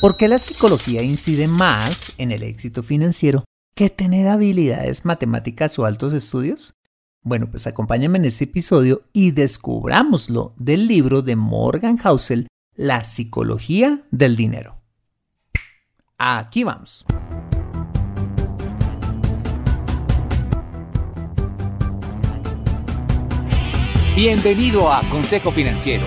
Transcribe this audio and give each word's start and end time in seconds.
¿Por 0.00 0.16
qué 0.16 0.28
la 0.28 0.38
psicología 0.38 1.02
incide 1.02 1.46
más 1.46 2.14
en 2.16 2.32
el 2.32 2.42
éxito 2.42 2.82
financiero 2.82 3.44
que 3.74 3.90
tener 3.90 4.28
habilidades 4.28 5.04
matemáticas 5.04 5.78
o 5.78 5.84
altos 5.84 6.14
estudios? 6.14 6.72
Bueno, 7.22 7.50
pues 7.50 7.66
acompáñame 7.66 8.18
en 8.18 8.24
este 8.24 8.44
episodio 8.44 9.02
y 9.12 9.32
descubrámoslo 9.32 10.54
del 10.56 10.86
libro 10.86 11.20
de 11.20 11.36
Morgan 11.36 11.98
Housel, 11.98 12.48
La 12.74 13.04
psicología 13.04 14.06
del 14.10 14.36
dinero. 14.36 14.80
Aquí 16.16 16.64
vamos. 16.64 17.04
Bienvenido 24.16 24.90
a 24.90 25.06
Consejo 25.10 25.52
Financiero, 25.52 26.06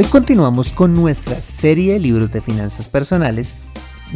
Hoy 0.00 0.04
continuamos 0.04 0.72
con 0.72 0.94
nuestra 0.94 1.42
serie 1.42 1.94
de 1.94 1.98
libros 1.98 2.30
de 2.30 2.40
finanzas 2.40 2.88
personales 2.88 3.56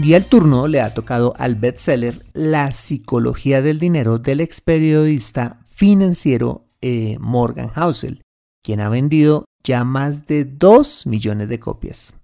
y 0.01 0.13
el 0.13 0.27
turno 0.27 0.69
le 0.69 0.81
ha 0.81 0.95
tocado 0.95 1.35
al 1.39 1.57
bestseller 1.57 2.25
La 2.35 2.71
psicología 2.71 3.63
del 3.63 3.81
dinero 3.81 4.21
del 4.21 4.43
ex 4.43 4.61
periodista 4.61 5.61
financiero 5.67 6.69
eh, 6.83 7.17
Morgan 7.19 7.67
Housel, 7.71 8.23
quien 8.63 8.79
ha 8.79 8.89
vendido 8.91 9.45
ya 9.65 9.83
más 9.83 10.27
de 10.27 10.45
2 10.45 11.09
millones 11.09 11.49
de 11.49 11.59
copias. 11.59 12.15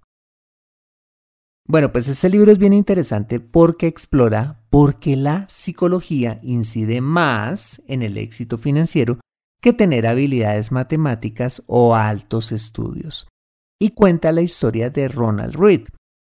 Bueno, 1.67 1.91
pues 1.91 2.07
este 2.07 2.29
libro 2.29 2.53
es 2.53 2.59
bien 2.59 2.71
interesante 2.71 3.41
porque 3.41 3.87
explora 3.87 4.63
por 4.69 5.01
qué 5.01 5.17
la 5.17 5.45
psicología 5.49 6.39
incide 6.43 7.01
más 7.01 7.81
en 7.89 8.03
el 8.03 8.17
éxito 8.17 8.57
financiero 8.57 9.19
que 9.61 9.73
tener 9.73 10.07
habilidades 10.07 10.71
matemáticas 10.71 11.61
o 11.67 11.93
altos 11.93 12.53
estudios 12.53 13.28
y 13.79 13.91
cuenta 13.91 14.31
la 14.31 14.41
historia 14.41 14.89
de 14.89 15.07
Ronald 15.07 15.55
Reed, 15.55 15.87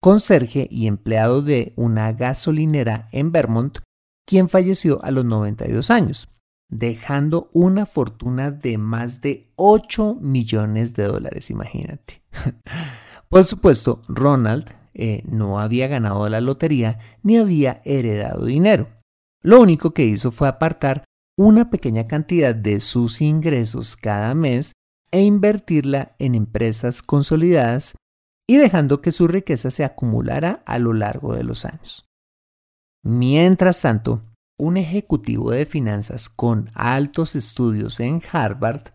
conserje 0.02 0.68
y 0.70 0.88
empleado 0.88 1.42
de 1.42 1.74
una 1.76 2.12
gasolinera 2.12 3.08
en 3.12 3.32
Vermont, 3.32 3.80
quien 4.28 4.50
falleció 4.50 5.04
a 5.04 5.12
los 5.12 5.26
92 5.26 5.90
años, 5.90 6.30
dejando 6.70 7.50
una 7.54 7.86
fortuna 7.86 8.52
de 8.52 8.78
más 8.78 9.22
de 9.22 9.52
8 9.56 10.18
millones 10.22 10.94
de 10.94 11.04
dólares, 11.04 11.50
imagínate. 11.50 12.22
Por 13.30 13.44
supuesto, 13.46 14.02
Ronald 14.08 14.70
eh, 14.94 15.24
no 15.26 15.60
había 15.60 15.88
ganado 15.88 16.28
la 16.30 16.42
lotería 16.42 17.00
ni 17.24 17.38
había 17.38 17.82
heredado 17.86 18.46
dinero. 18.46 18.90
Lo 19.42 19.62
único 19.62 19.94
que 19.94 20.06
hizo 20.06 20.32
fue 20.32 20.48
apartar 20.48 21.06
una 21.38 21.70
pequeña 21.70 22.08
cantidad 22.08 22.54
de 22.54 22.82
sus 22.82 23.22
ingresos 23.22 23.96
cada 23.96 24.36
mes 24.36 24.74
e 25.12 25.22
invertirla 25.22 26.16
en 26.20 26.36
empresas 26.36 27.02
consolidadas 27.02 27.96
y 28.48 28.58
dejando 28.58 29.02
que 29.02 29.12
su 29.12 29.28
riqueza 29.28 29.72
se 29.72 29.84
acumulara 29.84 30.64
a 30.66 30.80
lo 30.80 30.94
largo 30.94 31.36
de 31.36 31.44
los 31.44 31.66
años. 31.66 32.06
Mientras 33.04 33.82
tanto, 33.82 34.24
un 34.58 34.78
ejecutivo 34.78 35.52
de 35.52 35.66
finanzas 35.66 36.30
con 36.30 36.70
altos 36.74 37.36
estudios 37.36 38.00
en 38.00 38.22
Harvard, 38.32 38.92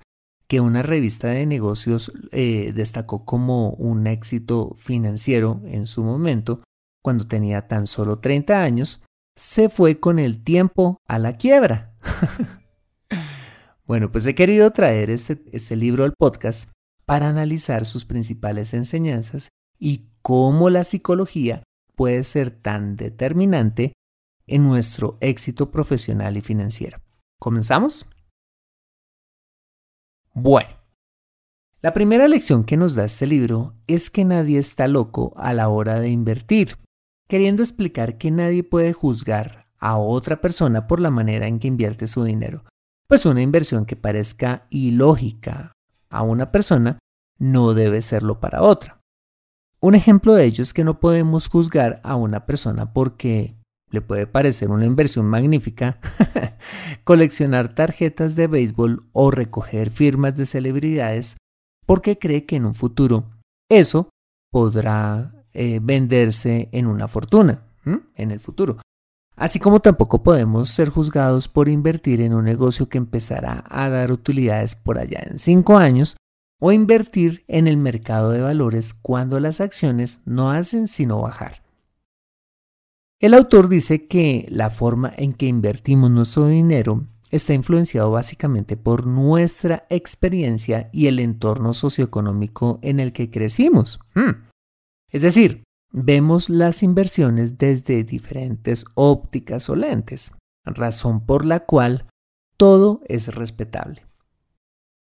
que 0.46 0.60
una 0.60 0.82
revista 0.82 1.28
de 1.28 1.46
negocios 1.46 2.12
eh, 2.32 2.72
destacó 2.74 3.24
como 3.24 3.70
un 3.70 4.06
éxito 4.06 4.74
financiero 4.76 5.62
en 5.64 5.86
su 5.86 6.04
momento, 6.04 6.62
cuando 7.02 7.26
tenía 7.26 7.66
tan 7.66 7.86
solo 7.86 8.18
30 8.18 8.62
años, 8.62 9.02
se 9.36 9.68
fue 9.68 10.00
con 10.00 10.18
el 10.18 10.42
tiempo 10.42 10.98
a 11.08 11.18
la 11.18 11.36
quiebra. 11.36 11.94
Bueno, 13.86 14.10
pues 14.10 14.24
he 14.26 14.34
querido 14.34 14.70
traer 14.70 15.10
este, 15.10 15.44
este, 15.52 15.76
libro 15.76 16.04
al 16.04 16.14
podcast 16.14 16.70
para 17.04 17.28
analizar 17.28 17.84
sus 17.84 18.06
principales 18.06 18.72
enseñanzas 18.72 19.50
y 19.78 20.08
cómo 20.22 20.70
la 20.70 20.84
psicología 20.84 21.62
puede 21.94 22.24
ser 22.24 22.50
tan 22.50 22.96
determinante 22.96 23.92
en 24.46 24.64
nuestro 24.64 25.18
éxito 25.20 25.70
profesional 25.70 26.38
y 26.38 26.40
financiero. 26.40 26.98
¿Comenzamos? 27.38 28.06
Bueno, 30.32 30.70
la 31.82 31.92
primera 31.92 32.26
lección 32.26 32.64
que 32.64 32.78
nos 32.78 32.94
da 32.94 33.04
este 33.04 33.26
libro 33.26 33.74
es 33.86 34.08
que 34.08 34.24
nadie 34.24 34.58
está 34.58 34.88
loco 34.88 35.34
a 35.36 35.52
la 35.52 35.68
hora 35.68 36.00
de 36.00 36.08
invertir, 36.08 36.78
queriendo 37.28 37.62
explicar 37.62 38.16
que 38.16 38.30
nadie 38.30 38.64
puede 38.64 38.94
juzgar 38.94 39.68
a 39.78 39.98
otra 39.98 40.40
persona 40.40 40.86
por 40.86 41.00
la 41.00 41.10
manera 41.10 41.46
en 41.46 41.58
que 41.58 41.68
invierte 41.68 42.06
su 42.06 42.24
dinero, 42.24 42.64
pues 43.06 43.26
una 43.26 43.42
inversión 43.42 43.86
que 43.86 43.96
parezca 43.96 44.66
ilógica 44.70 45.72
a 46.10 46.22
una 46.22 46.50
persona 46.52 46.98
no 47.38 47.74
debe 47.74 48.02
serlo 48.02 48.40
para 48.40 48.62
otra. 48.62 49.00
Un 49.80 49.94
ejemplo 49.94 50.34
de 50.34 50.44
ello 50.44 50.62
es 50.62 50.72
que 50.72 50.84
no 50.84 50.98
podemos 50.98 51.48
juzgar 51.48 52.00
a 52.04 52.16
una 52.16 52.46
persona 52.46 52.92
porque 52.92 53.56
le 53.90 54.00
puede 54.00 54.26
parecer 54.26 54.70
una 54.70 54.86
inversión 54.86 55.26
magnífica 55.26 55.98
coleccionar 57.04 57.74
tarjetas 57.74 58.34
de 58.34 58.46
béisbol 58.46 59.08
o 59.12 59.30
recoger 59.30 59.90
firmas 59.90 60.36
de 60.36 60.46
celebridades 60.46 61.36
porque 61.86 62.18
cree 62.18 62.46
que 62.46 62.56
en 62.56 62.64
un 62.64 62.74
futuro 62.74 63.30
eso 63.70 64.08
podrá 64.50 65.44
eh, 65.52 65.80
venderse 65.82 66.68
en 66.72 66.86
una 66.86 67.08
fortuna, 67.08 67.66
en 68.16 68.30
el 68.30 68.40
futuro. 68.40 68.78
Así 69.36 69.58
como 69.58 69.80
tampoco 69.80 70.22
podemos 70.22 70.68
ser 70.68 70.90
juzgados 70.90 71.48
por 71.48 71.68
invertir 71.68 72.20
en 72.20 72.34
un 72.34 72.44
negocio 72.44 72.88
que 72.88 72.98
empezará 72.98 73.64
a 73.68 73.88
dar 73.88 74.12
utilidades 74.12 74.74
por 74.76 74.98
allá 74.98 75.20
en 75.28 75.38
cinco 75.38 75.76
años 75.76 76.16
o 76.60 76.70
invertir 76.70 77.44
en 77.48 77.66
el 77.66 77.76
mercado 77.76 78.30
de 78.30 78.40
valores 78.40 78.94
cuando 78.94 79.40
las 79.40 79.60
acciones 79.60 80.20
no 80.24 80.50
hacen 80.50 80.86
sino 80.86 81.20
bajar. 81.20 81.64
El 83.20 83.34
autor 83.34 83.68
dice 83.68 84.06
que 84.06 84.46
la 84.50 84.70
forma 84.70 85.12
en 85.16 85.32
que 85.32 85.46
invertimos 85.46 86.10
nuestro 86.10 86.46
dinero 86.46 87.06
está 87.30 87.54
influenciado 87.54 88.10
básicamente 88.12 88.76
por 88.76 89.06
nuestra 89.06 89.86
experiencia 89.90 90.90
y 90.92 91.08
el 91.08 91.18
entorno 91.18 91.74
socioeconómico 91.74 92.78
en 92.82 93.00
el 93.00 93.12
que 93.12 93.30
crecimos. 93.30 93.98
Hmm. 94.14 94.46
Es 95.10 95.22
decir, 95.22 95.63
vemos 95.94 96.50
las 96.50 96.82
inversiones 96.82 97.56
desde 97.56 98.02
diferentes 98.02 98.84
ópticas 98.94 99.70
o 99.70 99.76
lentes, 99.76 100.32
razón 100.64 101.24
por 101.24 101.44
la 101.44 101.60
cual 101.60 102.08
todo 102.56 103.00
es 103.06 103.32
respetable. 103.32 104.04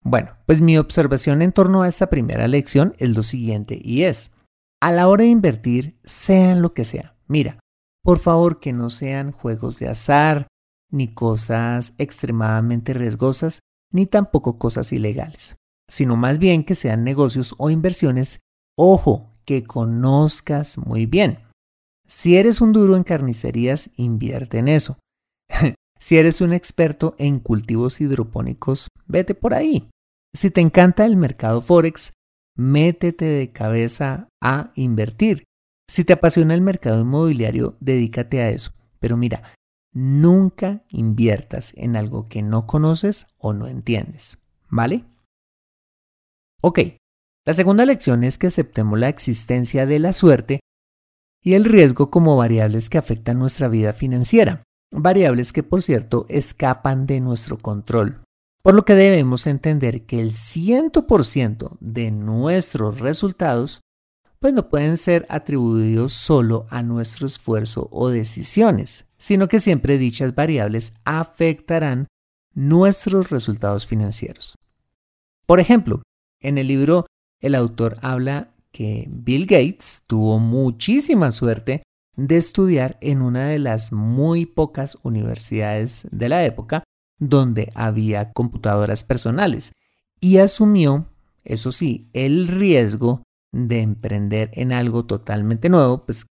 Bueno, 0.04 0.38
pues 0.46 0.62
mi 0.62 0.78
observación 0.78 1.42
en 1.42 1.52
torno 1.52 1.82
a 1.82 1.88
esta 1.88 2.08
primera 2.08 2.48
lección 2.48 2.94
es 3.00 3.10
lo 3.10 3.24
siguiente 3.24 3.80
y 3.84 4.04
es, 4.04 4.36
a 4.80 4.92
la 4.92 5.08
hora 5.08 5.24
de 5.24 5.30
invertir, 5.30 6.00
sean 6.04 6.62
lo 6.62 6.76
que 6.76 6.86
sea, 6.86 7.16
mira, 7.28 7.60
por 8.04 8.20
favor 8.20 8.60
que 8.60 8.72
no 8.72 8.92
sean 8.92 9.32
juegos 9.32 9.80
de 9.80 9.90
azar, 9.90 10.48
ni 10.92 11.12
cosas 11.14 11.96
extremadamente 11.98 12.94
riesgosas, 12.94 13.62
ni 13.92 14.06
tampoco 14.06 14.60
cosas 14.60 14.94
ilegales, 14.94 15.56
sino 15.90 16.16
más 16.16 16.38
bien 16.38 16.64
que 16.64 16.76
sean 16.76 17.04
negocios 17.04 17.56
o 17.58 17.72
inversiones, 17.72 18.42
ojo, 18.78 19.37
que 19.48 19.64
conozcas 19.64 20.78
muy 20.78 21.06
bien. 21.06 21.40
Si 22.06 22.36
eres 22.36 22.60
un 22.60 22.74
duro 22.74 22.98
en 22.98 23.04
carnicerías, 23.04 23.90
invierte 23.96 24.60
en 24.60 24.68
eso. 24.68 25.00
si 26.00 26.18
eres 26.18 26.42
un 26.42 26.54
experto 26.54 27.16
en 27.18 27.40
cultivos 27.40 28.02
hidropónicos, 28.02 28.90
vete 29.08 29.36
por 29.36 29.54
ahí. 29.54 29.90
Si 30.36 30.52
te 30.52 30.60
encanta 30.60 31.06
el 31.06 31.16
mercado 31.16 31.62
Forex, 31.62 32.14
métete 32.58 33.26
de 33.26 33.52
cabeza 33.54 34.28
a 34.42 34.72
invertir. 34.76 35.46
Si 35.90 36.04
te 36.04 36.14
apasiona 36.14 36.54
el 36.54 36.62
mercado 36.62 37.02
inmobiliario, 37.02 37.78
dedícate 37.80 38.42
a 38.42 38.50
eso. 38.50 38.74
Pero 39.00 39.16
mira, 39.16 39.54
nunca 39.94 40.84
inviertas 40.90 41.74
en 41.78 41.96
algo 41.96 42.28
que 42.28 42.42
no 42.42 42.68
conoces 42.68 43.28
o 43.38 43.54
no 43.54 43.68
entiendes. 43.68 44.40
¿Vale? 44.70 45.06
Ok, 46.62 46.80
la 47.48 47.54
segunda 47.54 47.86
lección 47.86 48.26
es 48.26 48.38
que 48.38 48.48
aceptemos 48.48 49.00
la 49.00 49.08
existencia 49.08 49.86
de 49.86 50.00
la 50.00 50.12
suerte 50.12 50.60
y 51.42 51.54
el 51.54 51.64
riesgo 51.64 52.12
como 52.12 52.36
variables 52.36 52.90
que 52.90 52.98
afectan 52.98 53.40
nuestra 53.40 53.70
vida 53.70 53.94
financiera, 53.94 54.64
variables 54.92 55.54
que 55.54 55.64
por 55.64 55.82
cierto 55.82 56.26
escapan 56.28 57.08
de 57.08 57.22
nuestro 57.22 57.58
control, 57.58 58.22
por 58.62 58.76
lo 58.76 58.84
que 58.84 58.96
debemos 58.96 59.48
entender 59.48 60.06
que 60.06 60.20
el 60.20 60.32
100% 60.32 61.78
de 61.80 62.12
nuestros 62.12 63.00
resultados 63.00 63.80
pues 64.40 64.54
no 64.54 64.68
pueden 64.68 64.98
ser 64.98 65.26
atribuidos 65.30 66.12
solo 66.12 66.66
a 66.70 66.84
nuestro 66.84 67.28
esfuerzo 67.28 67.88
o 67.94 68.10
decisiones, 68.10 69.06
sino 69.18 69.48
que 69.48 69.62
siempre 69.62 69.98
dichas 69.98 70.36
variables 70.36 70.92
afectarán 71.06 72.08
nuestros 72.54 73.30
resultados 73.30 73.88
financieros. 73.88 74.56
Por 75.46 75.62
ejemplo, 75.62 76.02
en 76.42 76.58
el 76.58 76.68
libro 76.68 77.06
el 77.42 77.56
autor 77.56 77.98
habla 78.02 78.52
que 78.72 79.08
Bill 79.10 79.46
Gates 79.46 80.04
tuvo 80.08 80.40
muchísima 80.40 81.32
suerte 81.32 81.84
de 82.16 82.38
estudiar 82.38 82.98
en 83.02 83.22
una 83.22 83.48
de 83.48 83.60
las 83.60 83.92
muy 83.92 84.46
pocas 84.46 84.98
universidades 85.04 86.08
de 86.12 86.30
la 86.30 86.44
época 86.46 86.84
donde 87.20 87.72
había 87.76 88.34
computadoras 88.34 89.04
personales 89.04 89.72
y 90.20 90.38
asumió, 90.38 91.08
eso 91.44 91.72
sí, 91.72 92.10
el 92.14 92.48
riesgo 92.48 93.24
de 93.52 93.82
emprender 93.82 94.50
en 94.54 94.74
algo 94.74 95.06
totalmente 95.06 95.70
nuevo, 95.70 96.06
pues 96.06 96.26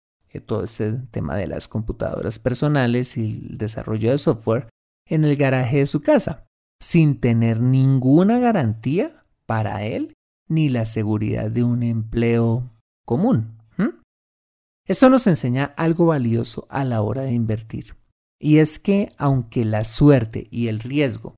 todo 0.46 0.64
ese 0.64 0.94
tema 1.12 1.36
de 1.36 1.48
las 1.48 1.68
computadoras 1.68 2.40
personales 2.40 3.18
y 3.18 3.48
el 3.50 3.58
desarrollo 3.58 4.12
de 4.12 4.18
software 4.18 4.70
en 5.08 5.26
el 5.26 5.36
garaje 5.36 5.80
de 5.80 5.86
su 5.86 6.02
casa, 6.02 6.46
sin 6.80 7.20
tener 7.20 7.60
ninguna 7.60 8.40
garantía 8.40 9.26
para 9.46 9.84
él 9.84 10.13
ni 10.54 10.70
la 10.70 10.86
seguridad 10.86 11.50
de 11.52 11.64
un 11.64 11.84
empleo 11.84 12.70
común. 13.06 13.58
Esto 14.86 15.10
nos 15.10 15.28
enseña 15.28 15.74
algo 15.78 16.08
valioso 16.08 16.68
a 16.70 16.84
la 16.84 17.02
hora 17.02 17.22
de 17.22 17.32
invertir, 17.32 17.96
y 18.38 18.58
es 18.58 18.80
que 18.80 19.14
aunque 19.18 19.64
la 19.64 19.86
suerte 19.86 20.50
y 20.52 20.68
el 20.68 20.82
riesgo 20.82 21.36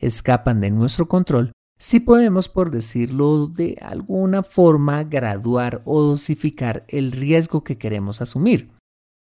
escapan 0.00 0.62
de 0.62 0.70
nuestro 0.70 1.06
control, 1.06 1.52
sí 1.78 2.00
podemos, 2.00 2.48
por 2.48 2.70
decirlo 2.70 3.48
de 3.48 3.76
alguna 3.82 4.42
forma, 4.42 5.04
graduar 5.04 5.82
o 5.84 6.00
dosificar 6.00 6.86
el 6.88 7.12
riesgo 7.12 7.64
que 7.64 7.76
queremos 7.76 8.22
asumir. 8.22 8.72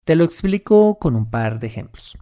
Te 0.04 0.14
lo 0.14 0.24
explico 0.24 0.98
con 0.98 1.16
un 1.16 1.30
par 1.30 1.58
de 1.58 1.68
ejemplos. 1.68 2.18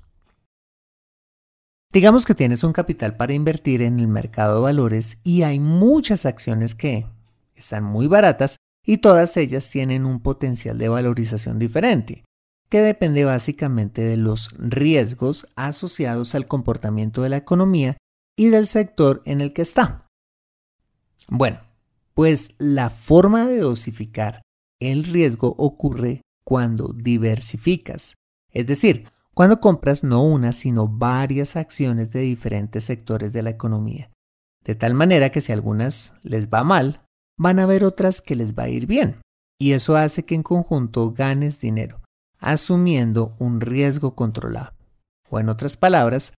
Digamos 1.92 2.24
que 2.24 2.34
tienes 2.34 2.64
un 2.64 2.72
capital 2.72 3.16
para 3.18 3.34
invertir 3.34 3.82
en 3.82 4.00
el 4.00 4.08
mercado 4.08 4.56
de 4.56 4.62
valores 4.62 5.18
y 5.24 5.42
hay 5.42 5.60
muchas 5.60 6.24
acciones 6.24 6.74
que 6.74 7.06
están 7.54 7.84
muy 7.84 8.06
baratas 8.06 8.56
y 8.82 8.98
todas 8.98 9.36
ellas 9.36 9.68
tienen 9.68 10.06
un 10.06 10.20
potencial 10.20 10.78
de 10.78 10.88
valorización 10.88 11.58
diferente, 11.58 12.24
que 12.70 12.80
depende 12.80 13.26
básicamente 13.26 14.00
de 14.00 14.16
los 14.16 14.52
riesgos 14.58 15.46
asociados 15.54 16.34
al 16.34 16.48
comportamiento 16.48 17.22
de 17.22 17.28
la 17.28 17.36
economía 17.36 17.98
y 18.38 18.48
del 18.48 18.66
sector 18.66 19.20
en 19.26 19.42
el 19.42 19.52
que 19.52 19.60
está. 19.60 20.06
Bueno, 21.28 21.60
pues 22.14 22.54
la 22.56 22.88
forma 22.88 23.46
de 23.46 23.58
dosificar 23.58 24.40
el 24.80 25.04
riesgo 25.04 25.54
ocurre 25.58 26.22
cuando 26.42 26.94
diversificas, 26.94 28.14
es 28.50 28.66
decir, 28.66 29.04
cuando 29.34 29.60
compras 29.60 30.04
no 30.04 30.22
una, 30.24 30.52
sino 30.52 30.86
varias 30.86 31.56
acciones 31.56 32.10
de 32.10 32.20
diferentes 32.20 32.84
sectores 32.84 33.32
de 33.32 33.42
la 33.42 33.50
economía. 33.50 34.10
De 34.62 34.74
tal 34.74 34.94
manera 34.94 35.30
que 35.30 35.40
si 35.40 35.52
algunas 35.52 36.14
les 36.22 36.48
va 36.48 36.64
mal, 36.64 37.02
van 37.38 37.58
a 37.58 37.62
haber 37.62 37.84
otras 37.84 38.20
que 38.20 38.36
les 38.36 38.54
va 38.54 38.64
a 38.64 38.68
ir 38.68 38.86
bien. 38.86 39.16
Y 39.58 39.72
eso 39.72 39.96
hace 39.96 40.24
que 40.24 40.34
en 40.34 40.42
conjunto 40.42 41.12
ganes 41.12 41.60
dinero, 41.60 42.00
asumiendo 42.38 43.34
un 43.38 43.60
riesgo 43.60 44.14
controlado. 44.14 44.74
O 45.30 45.40
en 45.40 45.48
otras 45.48 45.78
palabras, 45.78 46.34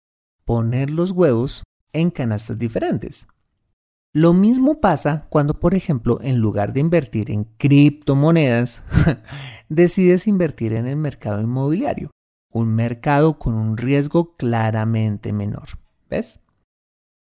poner 0.44 0.90
los 0.90 1.12
huevos 1.12 1.62
en 1.94 2.10
canastas 2.10 2.58
diferentes. 2.58 3.26
Lo 4.14 4.34
mismo 4.34 4.80
pasa 4.80 5.26
cuando, 5.30 5.54
por 5.54 5.74
ejemplo, 5.74 6.20
en 6.20 6.38
lugar 6.38 6.74
de 6.74 6.80
invertir 6.80 7.30
en 7.30 7.44
criptomonedas, 7.44 8.82
decides 9.70 10.26
invertir 10.26 10.74
en 10.74 10.86
el 10.86 10.96
mercado 10.96 11.40
inmobiliario 11.40 12.10
un 12.52 12.74
mercado 12.74 13.38
con 13.38 13.54
un 13.54 13.76
riesgo 13.76 14.36
claramente 14.36 15.32
menor. 15.32 15.78
¿Ves? 16.08 16.40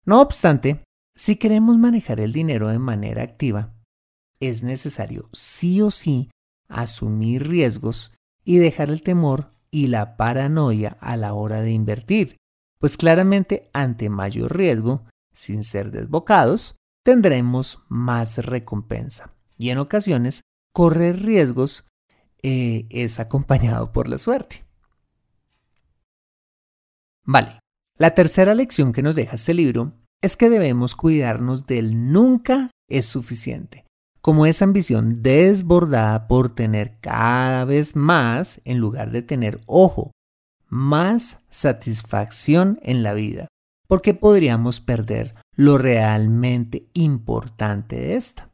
No 0.05 0.21
obstante, 0.21 0.83
si 1.15 1.35
queremos 1.35 1.77
manejar 1.77 2.19
el 2.19 2.31
dinero 2.31 2.69
de 2.69 2.79
manera 2.79 3.23
activa, 3.23 3.73
es 4.39 4.63
necesario 4.63 5.29
sí 5.33 5.81
o 5.81 5.91
sí 5.91 6.29
asumir 6.69 7.47
riesgos 7.47 8.13
y 8.45 8.57
dejar 8.57 8.89
el 8.89 9.01
temor 9.01 9.51
y 9.71 9.87
la 9.87 10.15
paranoia 10.15 10.97
a 11.01 11.17
la 11.17 11.33
hora 11.33 11.61
de 11.61 11.71
invertir, 11.71 12.37
pues 12.79 12.97
claramente 12.97 13.69
ante 13.73 14.09
mayor 14.09 14.55
riesgo, 14.55 15.05
sin 15.33 15.63
ser 15.63 15.91
desbocados, 15.91 16.77
tendremos 17.03 17.79
más 17.89 18.37
recompensa. 18.45 19.33
Y 19.57 19.71
en 19.71 19.79
ocasiones, 19.79 20.41
correr 20.73 21.23
riesgos 21.23 21.87
eh, 22.43 22.85
es 22.89 23.19
acompañado 23.19 23.91
por 23.91 24.07
la 24.07 24.19
suerte. 24.19 24.66
Vale, 27.27 27.59
la 27.97 28.11
tercera 28.11 28.55
lección 28.55 28.93
que 28.93 29.03
nos 29.03 29.15
deja 29.15 29.35
este 29.35 29.53
libro 29.53 29.91
es 30.21 30.37
que 30.37 30.49
debemos 30.49 30.95
cuidarnos 30.95 31.67
del 31.67 32.13
nunca 32.13 32.71
es 32.89 33.05
suficiente, 33.05 33.85
como 34.21 34.45
esa 34.45 34.63
ambición 34.63 35.21
desbordada 35.21 36.29
por 36.29 36.55
tener 36.55 36.99
cada 37.01 37.65
vez 37.65 37.97
más 37.97 38.61
en 38.63 38.77
lugar 38.77 39.11
de 39.11 39.23
tener, 39.23 39.59
ojo, 39.65 40.11
más 40.69 41.45
satisfacción 41.49 42.79
en 42.81 43.03
la 43.03 43.13
vida, 43.13 43.47
porque 43.89 44.13
podríamos 44.13 44.79
perder 44.79 45.35
lo 45.53 45.77
realmente 45.77 46.87
importante 46.93 47.97
de 47.97 48.15
esta. 48.15 48.51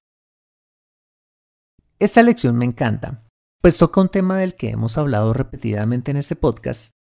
Esta 2.00 2.24
lección 2.24 2.58
me 2.58 2.66
encanta, 2.66 3.24
pues 3.62 3.78
toca 3.78 4.02
un 4.02 4.10
tema 4.10 4.36
del 4.36 4.56
que 4.56 4.72
hemos 4.72 4.98
hablado 4.98 5.32
repetidamente 5.32 6.10
en 6.10 6.18
este 6.18 6.36
podcast 6.36 6.92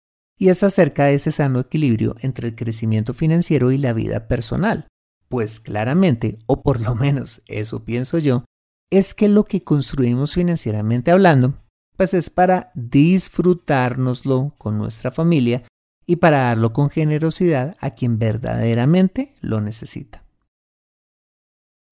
y 0.43 0.49
es 0.49 0.65
acerca 0.65 1.05
de 1.05 1.15
ese 1.15 1.31
sano 1.31 1.61
equilibrio 1.61 2.17
entre 2.21 2.49
el 2.49 2.57
crecimiento 2.57 3.15
financiero 3.15 3.71
y 3.71 3.79
la 3.79 3.93
vida 3.93 4.27
personal. 4.27 4.89
Pues 5.29 5.61
claramente, 5.61 6.41
o 6.47 6.65
por 6.65 6.81
lo 6.81 6.97
menos 6.97 7.43
eso 7.47 7.85
pienso 7.85 8.19
yo, 8.19 8.45
es 8.91 9.15
que 9.15 9.29
lo 9.29 9.45
que 9.45 9.63
construimos 9.63 10.35
financieramente 10.35 11.13
hablando 11.13 11.63
pues 11.97 12.13
es 12.13 12.29
para 12.29 12.73
disfrutárnoslo 12.75 14.57
con 14.59 14.79
nuestra 14.79 15.13
familia 15.13 15.63
y 16.07 16.17
para 16.17 16.39
darlo 16.39 16.73
con 16.73 16.91
generosidad 16.91 17.77
a 17.79 17.91
quien 17.91 18.19
verdaderamente 18.19 19.37
lo 19.43 19.61
necesita. 19.61 20.25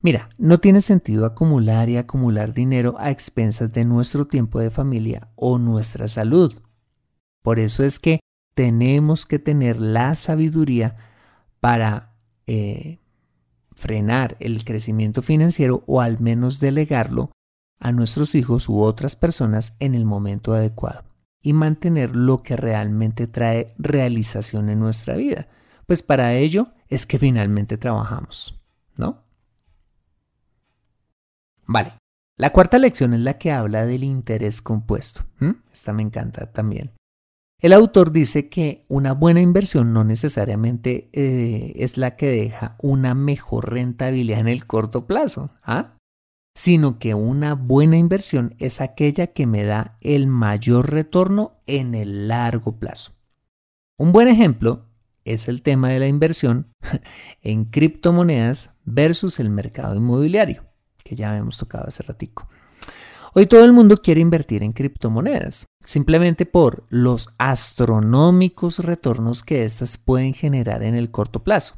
Mira, 0.03 0.31
no 0.39 0.59
tiene 0.59 0.81
sentido 0.81 1.25
acumular 1.25 1.89
y 1.89 1.99
acumular 1.99 2.53
dinero 2.53 2.97
a 2.99 3.13
expensas 3.13 3.71
de 3.71 3.85
nuestro 3.85 4.27
tiempo 4.27 4.59
de 4.59 4.73
familia 4.73 5.31
o 5.37 5.57
nuestra 5.59 6.09
salud. 6.09 6.53
Por 7.43 7.61
eso 7.61 7.85
es 7.85 8.01
que 8.01 8.19
tenemos 8.61 9.25
que 9.25 9.39
tener 9.39 9.81
la 9.81 10.15
sabiduría 10.17 10.95
para 11.61 12.13
eh, 12.47 12.99
frenar 13.75 14.37
el 14.39 14.67
crecimiento 14.67 15.23
financiero 15.23 15.83
o 15.87 16.03
al 16.03 16.21
menos 16.21 16.61
delegarlo 16.61 17.31
a 17.79 17.91
nuestros 17.91 18.35
hijos 18.35 18.69
u 18.69 18.83
otras 18.83 19.17
personas 19.17 19.77
en 19.79 19.95
el 19.95 20.05
momento 20.05 20.53
adecuado 20.53 21.05
y 21.41 21.55
mantener 21.55 22.15
lo 22.15 22.43
que 22.43 22.55
realmente 22.55 23.27
trae 23.27 23.73
realización 23.79 24.69
en 24.69 24.79
nuestra 24.79 25.17
vida. 25.17 25.49
Pues 25.87 26.03
para 26.03 26.35
ello 26.35 26.67
es 26.91 27.07
que 27.07 27.19
finalmente 27.19 27.79
trabajamos, 27.79 28.61
¿no? 28.95 29.23
Vale, 31.65 31.95
la 32.37 32.53
cuarta 32.53 32.79
lección 32.79 33.15
es 33.15 33.21
la 33.21 33.39
que 33.39 33.53
habla 33.53 33.87
del 33.87 34.05
interés 34.05 34.61
compuesto. 34.61 35.23
Esta 35.73 35.95
me 35.95 36.03
encanta 36.03 36.53
también. 36.53 36.91
El 37.61 37.75
autor 37.75 38.11
dice 38.11 38.49
que 38.49 38.85
una 38.89 39.13
buena 39.13 39.41
inversión 39.41 39.93
no 39.93 40.03
necesariamente 40.03 41.11
eh, 41.13 41.75
es 41.77 41.99
la 41.99 42.17
que 42.17 42.31
deja 42.31 42.77
una 42.81 43.15
mejor 43.15 43.71
rentabilidad 43.71 44.41
en 44.41 44.49
el 44.49 44.67
corto 44.67 45.07
plazo, 45.07 45.51
¿ah? 45.63 45.97
sino 46.55 46.99
que 46.99 47.15
una 47.15 47.55
buena 47.55 47.99
inversión 47.99 48.55
es 48.59 48.81
aquella 48.81 49.29
que 49.29 49.47
me 49.47 49.65
da 49.65 49.99
el 50.01 50.27
mayor 50.27 50.91
retorno 50.91 51.61
en 51.67 51.95
el 51.95 52.29
largo 52.29 52.79
plazo. 52.79 53.13
Un 53.99 54.13
buen 54.13 54.29
ejemplo 54.29 54.87
es 55.27 55.47
el 55.47 55.61
tema 55.61 55.91
de 55.91 55.99
la 56.01 56.07
inversión 56.07 56.73
en 57.43 57.67
criptomonedas 57.67 58.71
versus 58.85 59.39
el 59.39 59.51
mercado 59.51 59.95
inmobiliario, 59.95 60.65
que 61.05 61.15
ya 61.15 61.37
hemos 61.37 61.59
tocado 61.59 61.89
hace 61.89 62.03
ratico. 62.05 62.49
Hoy 63.35 63.47
todo 63.47 63.67
el 63.67 63.73
mundo 63.73 64.01
quiere 64.01 64.23
invertir 64.23 64.63
en 64.63 64.73
criptomonedas, 64.73 65.67
simplemente 65.85 66.47
por 66.47 66.85
los 66.89 67.31
astronómicos 67.39 68.79
retornos 68.81 69.43
que 69.43 69.65
éstas 69.65 69.99
pueden 69.99 70.35
generar 70.35 70.83
en 70.83 70.95
el 70.95 71.11
corto 71.11 71.43
plazo. 71.43 71.77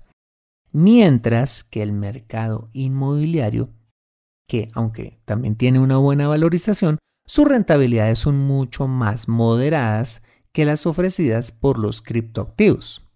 Mientras 0.73 1.65
que 1.65 1.83
el 1.83 1.93
mercado 1.93 2.69
inmobiliario, 2.73 3.71
que 4.49 4.71
aunque 4.75 5.21
también 5.25 5.57
tiene 5.57 5.81
una 5.81 5.99
buena 5.99 6.29
valorización, 6.29 6.99
sus 7.27 7.47
rentabilidades 7.47 8.19
son 8.19 8.39
mucho 8.39 8.89
más 8.89 9.29
moderadas 9.29 10.23
que 10.53 10.65
las 10.65 10.87
ofrecidas 10.87 11.53
por 11.53 11.79
los 11.79 12.03
criptoactivos. 12.03 13.07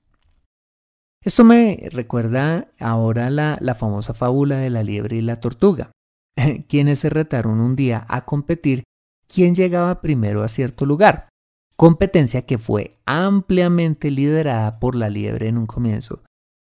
Esto 1.23 1.45
me 1.45 1.89
recuerda 1.91 2.69
ahora 2.79 3.31
la, 3.31 3.59
la 3.61 3.75
famosa 3.75 4.15
fábula 4.15 4.59
de 4.59 4.71
la 4.71 4.83
liebre 4.83 5.17
y 5.17 5.23
la 5.23 5.41
tortuga. 5.41 5.91
quienes 6.69 7.01
se 7.01 7.11
retaron 7.11 7.61
un 7.61 7.77
día 7.77 8.05
a 8.09 8.25
competir 8.25 8.85
quién 9.27 9.55
llegaba 9.55 10.01
primero 10.01 10.43
a 10.43 10.49
cierto 10.49 10.87
lugar, 10.87 11.29
competencia 11.77 12.43
que 12.47 12.59
fue 12.59 12.99
ampliamente 13.05 14.11
liderada 14.11 14.79
por 14.79 14.95
la 14.95 15.09
liebre 15.09 15.49
en 15.49 15.59
un 15.59 15.67
comienzo, 15.67 16.23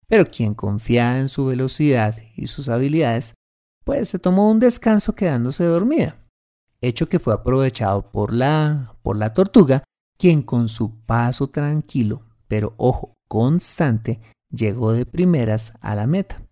pero 0.07 0.25
quien 0.25 0.53
confiaba 0.53 1.17
en 1.19 1.29
su 1.29 1.45
velocidad 1.45 2.15
y 2.35 2.47
sus 2.47 2.69
habilidades, 2.69 3.33
pues 3.83 4.09
se 4.09 4.19
tomó 4.19 4.49
un 4.49 4.59
descanso 4.59 5.15
quedándose 5.15 5.63
dormida, 5.63 6.19
hecho 6.81 7.09
que 7.09 7.19
fue 7.19 7.33
aprovechado 7.33 8.11
por 8.11 8.33
la, 8.33 8.95
por 9.01 9.17
la 9.17 9.33
tortuga, 9.33 9.83
quien 10.17 10.41
con 10.41 10.67
su 10.67 10.99
paso 11.05 11.49
tranquilo, 11.49 12.23
pero 12.47 12.73
ojo, 12.77 13.13
constante, 13.27 14.19
llegó 14.51 14.93
de 14.93 15.05
primeras 15.05 15.73
a 15.81 15.95
la 15.95 16.07
meta. 16.07 16.43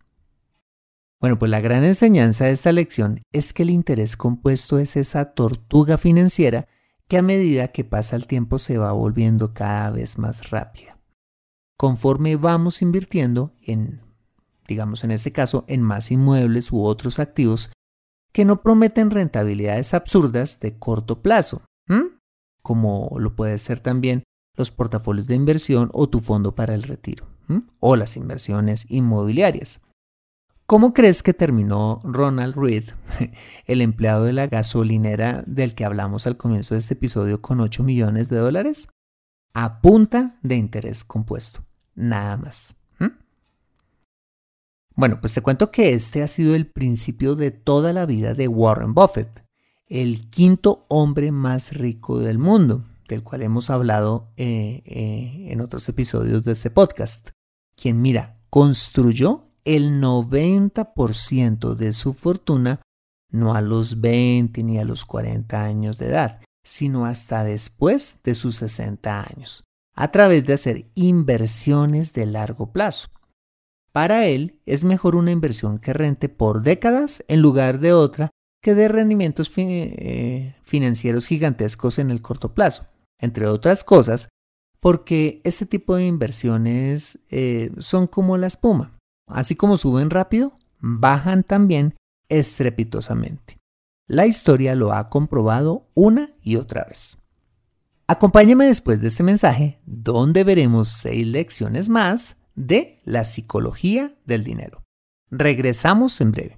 Bueno, 1.19 1.39
pues 1.39 1.49
la 1.49 1.61
gran 1.61 1.83
enseñanza 1.83 2.45
de 2.45 2.51
esta 2.51 2.71
lección 2.71 3.23
es 3.31 3.51
que 3.51 3.63
el 3.63 3.71
interés 3.71 4.17
compuesto 4.17 4.77
es 4.77 4.95
esa 4.95 5.33
tortuga 5.33 5.97
financiera 5.97 6.67
que 7.07 7.17
a 7.17 7.23
medida 7.23 7.69
que 7.69 7.83
pasa 7.83 8.15
el 8.15 8.27
tiempo 8.27 8.59
se 8.59 8.77
va 8.77 8.91
volviendo 8.91 9.53
cada 9.53 9.89
vez 9.89 10.19
más 10.19 10.51
rápida. 10.51 10.99
Conforme 11.75 12.35
vamos 12.35 12.81
invirtiendo 12.81 13.53
en, 13.61 14.01
digamos 14.67 15.03
en 15.03 15.11
este 15.11 15.31
caso, 15.31 15.63
en 15.67 15.81
más 15.81 16.11
inmuebles 16.11 16.71
u 16.71 16.83
otros 16.83 17.19
activos 17.19 17.71
que 18.31 18.45
no 18.45 18.61
prometen 18.61 19.09
rentabilidades 19.09 19.93
absurdas 19.93 20.59
de 20.59 20.77
corto 20.77 21.21
plazo, 21.21 21.63
como 22.61 23.15
lo 23.17 23.35
puede 23.35 23.57
ser 23.57 23.79
también 23.79 24.23
los 24.55 24.69
portafolios 24.71 25.27
de 25.27 25.35
inversión 25.35 25.89
o 25.93 26.09
tu 26.09 26.19
fondo 26.19 26.53
para 26.53 26.75
el 26.75 26.83
retiro, 26.83 27.25
o 27.79 27.95
las 27.95 28.17
inversiones 28.17 28.85
inmobiliarias. 28.89 29.81
¿Cómo 30.69 30.93
crees 30.93 31.23
que 31.23 31.33
terminó 31.33 32.01
Ronald 32.03 32.57
Reed, 32.57 32.83
el 33.67 33.81
empleado 33.81 34.25
de 34.25 34.33
la 34.33 34.47
gasolinera 34.47 35.41
del 35.47 35.73
que 35.73 35.85
hablamos 35.85 36.27
al 36.27 36.35
comienzo 36.35 36.75
de 36.75 36.79
este 36.79 36.95
episodio, 36.95 37.41
con 37.41 37.61
8 37.61 37.83
millones 37.83 38.27
de 38.27 38.35
dólares? 38.35 38.89
A 39.53 39.79
punta 39.79 40.37
de 40.43 40.55
interés 40.55 41.05
compuesto, 41.05 41.63
nada 41.95 42.35
más. 42.35 42.75
Bueno, 44.93 45.21
pues 45.21 45.35
te 45.35 45.41
cuento 45.41 45.71
que 45.71 45.93
este 45.93 46.21
ha 46.23 46.27
sido 46.27 46.53
el 46.55 46.65
principio 46.65 47.35
de 47.35 47.51
toda 47.51 47.93
la 47.93 48.05
vida 48.07 48.33
de 48.33 48.47
Warren 48.47 48.93
Buffett, 48.93 49.45
el 49.85 50.29
quinto 50.31 50.85
hombre 50.89 51.31
más 51.31 51.77
rico 51.77 52.19
del 52.19 52.39
mundo, 52.39 52.83
del 53.07 53.23
cual 53.23 53.43
hemos 53.43 53.69
hablado 53.69 54.33
eh, 54.35 54.81
eh, 54.85 55.49
en 55.51 55.61
otros 55.61 55.87
episodios 55.87 56.43
de 56.43 56.53
este 56.53 56.71
podcast, 56.71 57.29
quien 57.75 58.01
mira, 58.01 58.41
construyó 58.49 59.46
el 59.67 60.01
90% 60.01 61.75
de 61.75 61.91
su 61.91 62.13
fortuna 62.13 62.79
no 63.29 63.53
a 63.53 63.59
los 63.61 63.99
20 63.99 64.63
ni 64.63 64.79
a 64.79 64.85
los 64.85 65.03
40 65.03 65.61
años 65.61 65.97
de 65.97 66.07
edad, 66.07 66.39
sino 66.63 67.05
hasta 67.05 67.43
después 67.43 68.19
de 68.23 68.33
sus 68.33 68.55
60 68.55 69.27
años, 69.29 69.65
a 69.93 70.09
través 70.09 70.45
de 70.45 70.53
hacer 70.53 70.85
inversiones 70.95 72.13
de 72.13 72.27
largo 72.27 72.71
plazo. 72.71 73.09
Para 73.91 74.25
él 74.27 74.61
es 74.65 74.85
mejor 74.85 75.17
una 75.17 75.31
inversión 75.31 75.79
que 75.79 75.91
rente 75.91 76.29
por 76.29 76.61
décadas 76.61 77.25
en 77.27 77.41
lugar 77.41 77.79
de 77.79 77.91
otra 77.91 78.29
que 78.63 78.73
de 78.73 78.87
rendimientos 78.87 79.51
eh, 79.57 80.55
financieros 80.63 81.27
gigantescos 81.27 81.99
en 81.99 82.09
el 82.09 82.21
corto 82.21 82.53
plazo, 82.53 82.85
entre 83.19 83.47
otras 83.47 83.83
cosas, 83.83 84.29
porque 84.79 85.41
este 85.43 85.65
tipo 85.65 85.97
de 85.97 86.05
inversiones 86.05 87.19
eh, 87.29 87.71
son 87.79 88.07
como 88.07 88.37
la 88.37 88.47
espuma 88.47 88.96
así 89.27 89.55
como 89.55 89.77
suben 89.77 90.09
rápido, 90.09 90.57
bajan 90.79 91.43
también 91.43 91.95
estrepitosamente. 92.29 93.57
La 94.07 94.25
historia 94.25 94.73
lo 94.75 94.93
ha 94.93 95.09
comprobado 95.09 95.87
una 95.93 96.29
y 96.41 96.55
otra 96.55 96.85
vez. 96.85 97.17
Acompáñame 98.07 98.65
después 98.65 99.01
de 99.01 99.09
este 99.09 99.23
mensaje, 99.23 99.81
donde 99.85 100.45
veremos 100.45 100.87
seis 100.87 101.27
lecciones 101.27 101.89
más 101.89 102.37
de 102.55 103.01
la 103.03 103.25
psicología 103.25 104.15
del 104.25 104.45
dinero. 104.45 104.83
Regresamos 105.29 106.21
en 106.21 106.31
breve. 106.31 106.57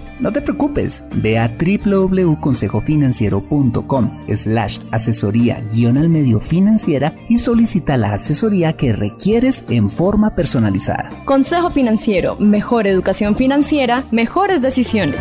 no 0.21 0.31
te 0.31 0.41
preocupes, 0.41 1.03
ve 1.15 1.37
a 1.37 1.49
www.consejofinanciero.com 1.49 4.19
slash 4.35 4.79
asesoría 4.91 5.61
guion 5.73 5.97
al 5.97 6.07
medio 6.09 6.39
financiera 6.39 7.13
y 7.27 7.39
solicita 7.39 7.97
la 7.97 8.13
asesoría 8.13 8.77
que 8.77 8.93
requieres 8.93 9.65
en 9.69 9.91
forma 9.91 10.33
personalizada. 10.35 11.09
Consejo 11.25 11.71
Financiero, 11.71 12.37
mejor 12.37 12.87
educación 12.87 13.35
financiera, 13.35 14.05
mejores 14.11 14.61
decisiones. 14.61 15.19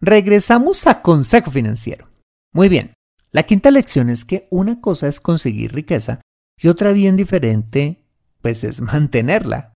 Regresamos 0.00 0.86
a 0.86 1.02
Consejo 1.02 1.50
Financiero. 1.50 2.08
Muy 2.52 2.68
bien, 2.68 2.94
la 3.32 3.44
quinta 3.44 3.70
lección 3.70 4.10
es 4.10 4.24
que 4.24 4.48
una 4.50 4.80
cosa 4.80 5.06
es 5.06 5.20
conseguir 5.20 5.72
riqueza 5.72 6.20
y 6.60 6.68
otra 6.68 6.92
bien 6.92 7.16
diferente, 7.16 8.02
pues 8.42 8.64
es 8.64 8.80
mantenerla. 8.80 9.72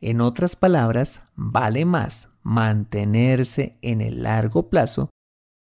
En 0.00 0.20
otras 0.20 0.54
palabras, 0.54 1.22
vale 1.34 1.84
más 1.84 2.28
mantenerse 2.42 3.78
en 3.82 4.00
el 4.00 4.22
largo 4.22 4.68
plazo 4.70 5.10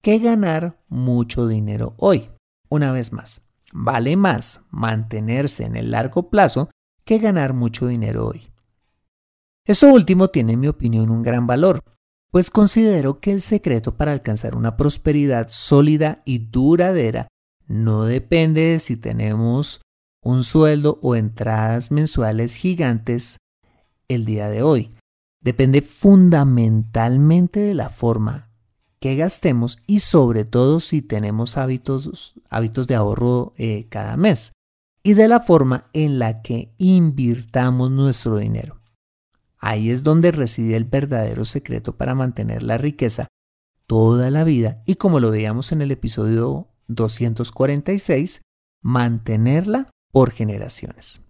que 0.03 0.19
ganar 0.19 0.83
mucho 0.88 1.47
dinero 1.47 1.95
hoy. 1.99 2.31
Una 2.69 2.91
vez 2.91 3.12
más, 3.12 3.43
vale 3.73 4.17
más 4.17 4.67
mantenerse 4.71 5.64
en 5.64 5.76
el 5.76 5.93
largo 5.93 6.31
plazo 6.31 6.71
que 7.05 7.19
ganar 7.19 7.55
mucho 7.55 7.87
dinero 7.87 8.26
hoy. 8.26 8.49
Esto 9.67 9.88
último 9.88 10.29
tiene 10.29 10.55
en 10.55 10.61
mi 10.61 10.69
opinión 10.69 11.11
un 11.11 11.23
gran 11.23 11.47
valor, 11.47 11.83
pues 12.31 12.50
considero 12.50 13.21
que 13.21 13.33
el 13.33 13.41
secreto 13.41 13.97
para 13.97 14.12
alcanzar 14.12 14.57
una 14.57 14.76
prosperidad 14.76 15.47
sólida 15.49 16.23
y 16.25 16.38
duradera 16.38 17.29
no 17.67 18.05
depende 18.05 18.61
de 18.73 18.79
si 18.79 18.97
tenemos 18.97 19.81
un 20.23 20.45
sueldo 20.45 20.99
o 21.03 21.14
entradas 21.14 21.91
mensuales 21.91 22.57
gigantes 22.57 23.38
el 24.09 24.25
día 24.25 24.49
de 24.49 24.63
hoy. 24.63 24.95
Depende 25.41 25.83
fundamentalmente 25.83 27.61
de 27.61 27.75
la 27.75 27.91
forma 27.91 28.51
que 28.99 29.17
gastemos 29.17 29.79
y 29.87 30.01
sobre 30.01 30.45
todo 30.47 30.81
si 30.81 31.03
tenemos 31.03 31.59
hábitos, 31.59 32.35
hábitos 32.49 32.87
de 32.87 32.95
ahorro 32.95 33.53
eh, 33.59 33.87
cada 33.91 34.17
mes 34.17 34.53
y 35.03 35.13
de 35.13 35.29
la 35.29 35.41
forma 35.41 35.91
en 35.93 36.19
la 36.19 36.41
que 36.41 36.73
invirtamos 36.79 37.91
nuestro 37.91 38.39
dinero. 38.39 38.81
Ahí 39.59 39.91
es 39.91 40.03
donde 40.03 40.33
reside 40.33 40.77
el 40.77 40.85
verdadero 40.85 41.45
secreto 41.45 41.97
para 41.97 42.15
mantener 42.15 42.63
la 42.63 42.79
riqueza 42.79 43.29
toda 43.87 44.31
la 44.31 44.45
vida 44.45 44.83
y 44.87 44.95
como 44.95 45.21
lo 45.21 45.31
veíamos 45.31 45.73
en 45.73 45.83
el 45.83 45.91
episodio 45.91 46.69
246, 46.89 48.43
mantenerla 48.83 49.91
por 50.11 50.31
generaciones. 50.31 51.24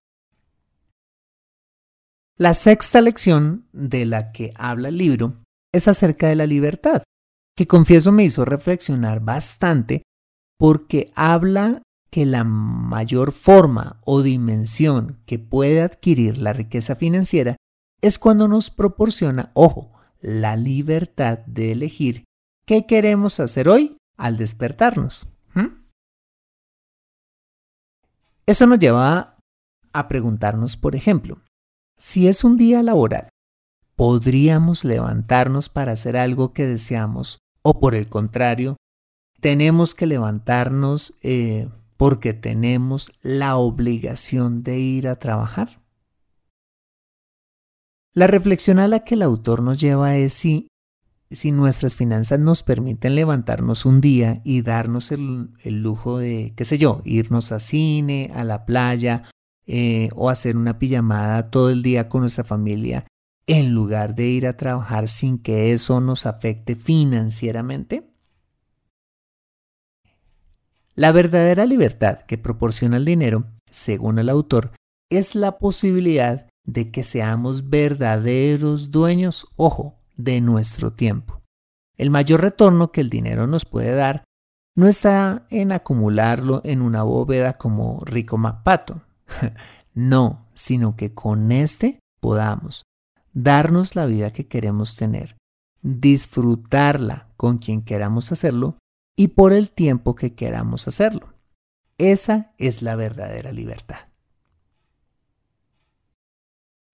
La 2.37 2.53
sexta 2.53 3.01
lección 3.01 3.69
de 3.73 4.07
la 4.07 4.33
que 4.33 4.53
habla 4.57 4.89
el 4.89 4.99
libro 4.99 5.37
es 5.73 5.87
acerca 5.87 6.27
de 6.27 6.35
la 6.35 6.47
libertad, 6.47 7.05
que 7.57 7.69
confieso 7.69 8.11
me 8.11 8.25
hizo 8.25 8.45
reflexionar 8.45 9.21
bastante 9.21 10.03
porque 10.59 11.13
habla 11.15 11.83
que 12.11 12.27
la 12.27 12.43
mayor 12.43 13.31
forma 13.31 14.01
o 14.05 14.23
dimensión 14.23 15.21
que 15.27 15.39
puede 15.39 15.81
adquirir 15.81 16.39
la 16.39 16.53
riqueza 16.53 16.97
financiera 16.97 17.57
es 18.03 18.19
cuando 18.19 18.49
nos 18.49 18.71
proporciona, 18.71 19.53
ojo, 19.55 19.93
la 20.21 20.57
libertad 20.57 21.39
de 21.47 21.71
elegir 21.71 22.25
qué 22.67 22.85
queremos 22.85 23.39
hacer 23.39 23.69
hoy 23.69 23.97
al 24.17 24.37
despertarnos. 24.37 25.29
Eso 28.47 28.67
nos 28.67 28.79
lleva 28.79 29.39
a 29.93 30.09
preguntarnos, 30.09 30.77
por 30.77 30.97
ejemplo, 30.97 31.41
si 31.99 32.29
es 32.29 32.45
un 32.45 32.57
día 32.57 32.83
laboral, 32.83 33.29
¿podríamos 33.97 34.85
levantarnos 34.85 35.69
para 35.69 35.93
hacer 35.93 36.17
algo 36.17 36.53
que 36.53 36.67
deseamos 36.67 37.39
o 37.63 37.81
por 37.81 37.95
el 37.95 38.09
contrario, 38.09 38.77
tenemos 39.41 39.95
que 39.95 40.07
levantarnos 40.07 41.15
eh, 41.23 41.69
porque 41.97 42.35
tenemos 42.35 43.13
la 43.23 43.57
obligación 43.57 44.63
de 44.63 44.79
ir 44.79 45.09
a 45.09 45.17
trabajar? 45.17 45.81
La 48.13 48.27
reflexión 48.27 48.79
a 48.79 48.87
la 48.87 49.01
que 49.01 49.15
el 49.15 49.23
autor 49.23 49.63
nos 49.63 49.81
lleva 49.81 50.17
es 50.17 50.33
si, 50.35 50.69
si 51.31 51.51
nuestras 51.51 51.97
finanzas 51.97 52.39
nos 52.39 52.63
permiten 52.63 53.17
levantarnos 53.17 53.87
un 53.87 54.01
día 54.01 54.41
y 54.45 54.63
darnos 54.63 55.11
el, 55.11 55.51
lujo 55.65 56.19
de, 56.19 56.53
qué 56.57 56.65
sé 56.65 56.79
yo, 56.79 57.03
irnos 57.05 57.51
a 57.51 57.59
cine, 57.59 58.31
a 58.35 58.45
la 58.45 58.67
playa 58.67 59.25
eh, 59.67 60.11
o 60.15 60.31
hacer 60.31 60.57
una 60.57 60.79
pijamada 60.79 61.51
todo 61.51 61.71
el 61.71 61.83
día 61.83 62.09
con 62.09 62.21
nuestra 62.21 62.45
familia 62.45 63.07
en 63.47 63.75
lugar 63.75 64.15
de 64.15 64.27
ir 64.27 64.47
a 64.47 64.57
trabajar 64.57 65.09
sin 65.09 65.39
que 65.39 65.73
eso 65.73 66.01
nos 66.01 66.27
afecte 66.27 66.75
financieramente? 66.75 68.11
La 70.95 71.13
verdadera 71.13 71.67
libertad 71.67 72.21
que 72.21 72.39
proporciona 72.39 72.97
el 72.97 73.05
dinero, 73.05 73.47
según 73.71 74.19
el 74.19 74.29
autor, 74.29 74.73
es 75.11 75.35
la 75.35 75.59
posibilidad 75.59 76.49
de 76.65 76.91
que 76.91 77.03
seamos 77.03 77.69
verdaderos 77.69 78.91
dueños, 78.91 79.47
ojo, 79.57 80.01
de 80.17 80.41
nuestro 80.41 80.93
tiempo. 80.93 81.43
El 81.97 82.11
mayor 82.11 82.41
retorno 82.41 82.93
que 82.93 83.01
el 83.01 83.11
dinero 83.11 83.47
nos 83.47 83.65
puede 83.65 83.95
dar 83.95 84.25
no 84.77 84.89
está 84.89 85.47
en 85.51 85.71
acumularlo 85.71 86.61
en 86.65 86.83
una 86.83 87.05
bóveda 87.05 87.59
como 87.59 88.01
rico 88.05 88.37
Mapato. 88.37 89.03
no, 89.95 90.47
sino 90.55 90.97
que 90.97 91.15
con 91.15 91.53
este 91.53 92.01
podamos 92.21 92.85
darnos 93.33 93.97
la 93.97 94.07
vida 94.07 94.33
que 94.33 94.47
queremos 94.47 94.97
tener, 94.97 95.37
disfrutarla 95.83 97.29
con 97.37 97.59
quien 97.59 97.83
queramos 97.83 98.33
hacerlo 98.33 98.79
y 99.17 99.29
por 99.29 99.53
el 99.53 99.71
tiempo 99.71 100.15
que 100.15 100.35
queramos 100.35 100.89
hacerlo. 100.89 101.35
Esa 101.99 102.55
es 102.59 102.83
la 102.83 102.97
verdadera 102.97 103.53
libertad. 103.53 104.09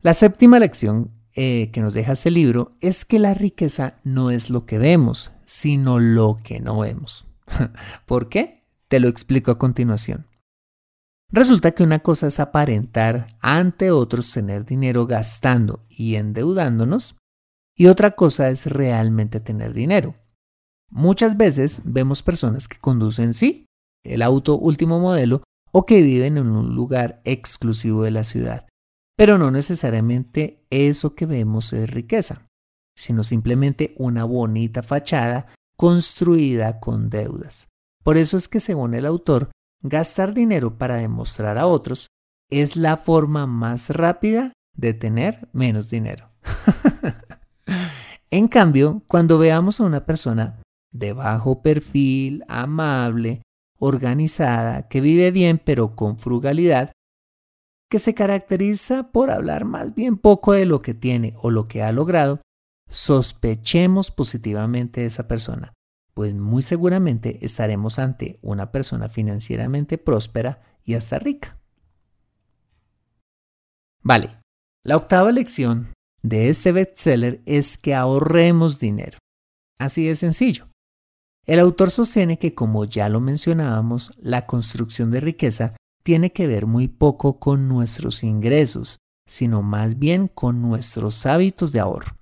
La 0.03 0.15
séptima 0.15 0.59
lección 0.59 1.13
eh, 1.35 1.71
que 1.73 1.81
nos 1.81 1.95
deja 1.95 2.13
este 2.13 2.31
libro 2.31 2.77
es 2.81 3.05
que 3.05 3.19
la 3.19 3.35
riqueza 3.35 3.99
no 4.03 4.31
es 4.31 4.51
lo 4.51 4.67
que 4.67 4.79
vemos, 4.79 5.33
sino 5.45 5.99
lo 5.99 6.41
que 6.43 6.61
no 6.61 6.81
vemos. 6.81 7.27
¿Por 8.07 8.29
qué? 8.29 8.65
Te 8.89 8.99
lo 8.99 9.09
explico 9.09 9.51
a 9.51 9.59
continuación. 9.59 10.27
Resulta 11.33 11.71
que 11.73 11.85
una 11.85 12.01
cosa 12.01 12.27
es 12.27 12.41
aparentar 12.41 13.37
ante 13.41 13.93
otros 13.93 14.33
tener 14.33 14.65
dinero 14.65 15.07
gastando 15.07 15.85
y 15.89 16.17
endeudándonos 16.17 17.17
y 17.77 17.87
otra 17.87 18.17
cosa 18.17 18.51
es 18.51 18.67
realmente 18.67 19.39
tener 19.39 19.73
dinero. 19.73 20.17
Muchas 20.91 21.37
veces 21.37 21.83
vemos 21.85 22.25
personas 22.25 22.67
que 22.67 22.79
conducen 22.79 23.33
sí 23.33 23.67
el 24.05 24.23
auto 24.23 24.57
último 24.57 24.99
modelo 24.99 25.43
o 25.73 25.87
que 25.87 26.03
viven 26.03 26.37
en 26.37 26.49
un 26.49 26.75
lugar 26.75 27.21
exclusivo 27.25 28.03
de 28.03 28.11
la 28.11 28.25
ciudad, 28.25 28.67
pero 29.17 29.39
no 29.39 29.53
necesariamente 29.53 30.67
eso 30.71 31.15
que 31.15 31.27
vemos 31.27 31.73
es 31.73 31.91
riqueza, 31.91 32.49
sino 32.97 33.23
simplemente 33.23 33.95
una 33.99 34.25
bonita 34.25 34.83
fachada 34.83 35.47
construida 35.77 36.81
con 36.81 37.09
deudas. 37.09 37.69
Por 38.03 38.17
eso 38.17 38.37
es 38.37 38.49
que 38.49 38.59
según 38.59 38.95
el 38.95 39.07
autor, 39.07 39.51
Gastar 39.83 40.35
dinero 40.35 40.77
para 40.77 40.97
demostrar 40.97 41.57
a 41.57 41.67
otros 41.67 42.09
es 42.51 42.77
la 42.77 42.99
forma 42.99 43.47
más 43.47 43.89
rápida 43.89 44.53
de 44.77 44.93
tener 44.93 45.49
menos 45.53 45.89
dinero. 45.89 46.31
en 48.31 48.49
cambio, 48.49 49.03
cuando 49.07 49.39
veamos 49.39 49.81
a 49.81 49.85
una 49.85 50.05
persona 50.05 50.61
de 50.93 51.15
bajo 51.15 51.63
perfil, 51.63 52.45
amable, 52.49 53.43
organizada, 53.79 54.87
que 54.89 55.01
vive 55.01 55.31
bien 55.31 55.59
pero 55.65 55.97
con 55.97 56.19
frugalidad, 56.19 56.93
que 57.91 57.99
se 57.99 58.13
caracteriza 58.13 59.11
por 59.11 59.31
hablar 59.31 59.65
más 59.65 59.95
bien 59.95 60.19
poco 60.19 60.53
de 60.53 60.67
lo 60.67 60.83
que 60.83 60.93
tiene 60.93 61.35
o 61.41 61.51
lo 61.51 61.69
que 61.69 61.83
ha 61.83 61.91
logrado, 61.91 62.43
sospechemos 62.91 64.11
positivamente 64.11 65.01
de 65.01 65.07
esa 65.07 65.27
persona 65.27 65.73
pues 66.21 66.35
muy 66.35 66.61
seguramente 66.61 67.39
estaremos 67.41 67.99
ante 67.99 68.39
una 68.43 68.73
persona 68.73 69.09
financieramente 69.09 69.97
próspera 69.97 70.61
y 70.85 70.93
hasta 70.93 71.19
rica. 71.19 71.59
Vale, 74.03 74.39
la 74.85 74.99
octava 74.99 75.33
lección 75.33 75.95
de 76.23 76.51
este 76.51 76.73
bestseller 76.73 77.41
es 77.47 77.79
que 77.79 77.95
ahorremos 77.95 78.79
dinero. 78.79 79.17
Así 79.79 80.05
de 80.05 80.15
sencillo. 80.15 80.69
El 81.47 81.59
autor 81.59 81.91
sostiene 81.91 82.39
que, 82.39 82.55
como 82.55 82.85
ya 82.85 83.09
lo 83.09 83.21
mencionábamos, 83.21 84.13
la 84.19 84.45
construcción 84.45 85.11
de 85.11 85.21
riqueza 85.21 85.75
tiene 86.03 86.35
que 86.35 86.47
ver 86.47 86.67
muy 86.67 86.87
poco 86.87 87.41
con 87.41 87.67
nuestros 87.67 88.23
ingresos, 88.23 88.99
sino 89.27 89.63
más 89.63 89.99
bien 89.99 90.29
con 90.29 90.61
nuestros 90.61 91.25
hábitos 91.25 91.73
de 91.73 91.81
ahorro. 91.81 92.19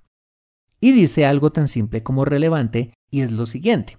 Y 0.79 0.93
dice 0.93 1.25
algo 1.25 1.51
tan 1.51 1.67
simple 1.67 2.01
como 2.01 2.23
relevante 2.23 2.93
y 3.11 3.21
es 3.21 3.31
lo 3.31 3.45
siguiente, 3.45 3.97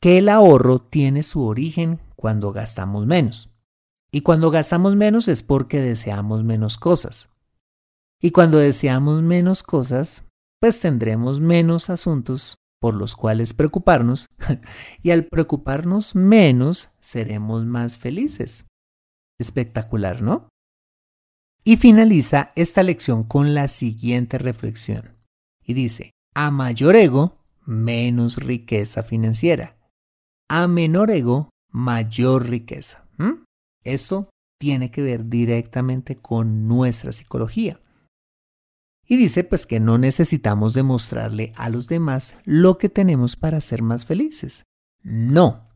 que 0.00 0.18
el 0.18 0.28
ahorro 0.28 0.80
tiene 0.80 1.22
su 1.22 1.44
origen 1.44 2.00
cuando 2.16 2.52
gastamos 2.52 3.06
menos. 3.06 3.50
Y 4.10 4.22
cuando 4.22 4.50
gastamos 4.50 4.96
menos 4.96 5.28
es 5.28 5.42
porque 5.42 5.80
deseamos 5.80 6.42
menos 6.44 6.78
cosas. 6.78 7.30
Y 8.20 8.30
cuando 8.30 8.58
deseamos 8.58 9.22
menos 9.22 9.62
cosas, 9.62 10.26
pues 10.60 10.80
tendremos 10.80 11.40
menos 11.40 11.90
asuntos 11.90 12.56
por 12.80 12.94
los 12.94 13.16
cuales 13.16 13.54
preocuparnos 13.54 14.28
y 15.02 15.10
al 15.10 15.26
preocuparnos 15.26 16.14
menos 16.14 16.90
seremos 17.00 17.64
más 17.64 17.98
felices. 17.98 18.66
Espectacular, 19.38 20.22
¿no? 20.22 20.48
Y 21.64 21.76
finaliza 21.76 22.52
esta 22.56 22.82
lección 22.82 23.24
con 23.24 23.54
la 23.54 23.68
siguiente 23.68 24.38
reflexión. 24.38 25.16
Y 25.62 25.74
dice, 25.74 26.12
a 26.34 26.50
mayor 26.50 26.96
ego, 26.96 27.36
menos 27.68 28.36
riqueza 28.36 29.02
financiera. 29.02 29.76
A 30.48 30.66
menor 30.66 31.10
ego, 31.10 31.50
mayor 31.70 32.48
riqueza. 32.48 33.06
Esto 33.84 34.30
tiene 34.58 34.90
que 34.90 35.02
ver 35.02 35.28
directamente 35.28 36.16
con 36.16 36.66
nuestra 36.66 37.12
psicología. 37.12 37.80
Y 39.06 39.16
dice 39.16 39.44
pues 39.44 39.66
que 39.66 39.80
no 39.80 39.98
necesitamos 39.98 40.74
demostrarle 40.74 41.52
a 41.56 41.68
los 41.68 41.86
demás 41.86 42.36
lo 42.44 42.78
que 42.78 42.88
tenemos 42.88 43.36
para 43.36 43.60
ser 43.60 43.82
más 43.82 44.06
felices. 44.06 44.64
No. 45.02 45.68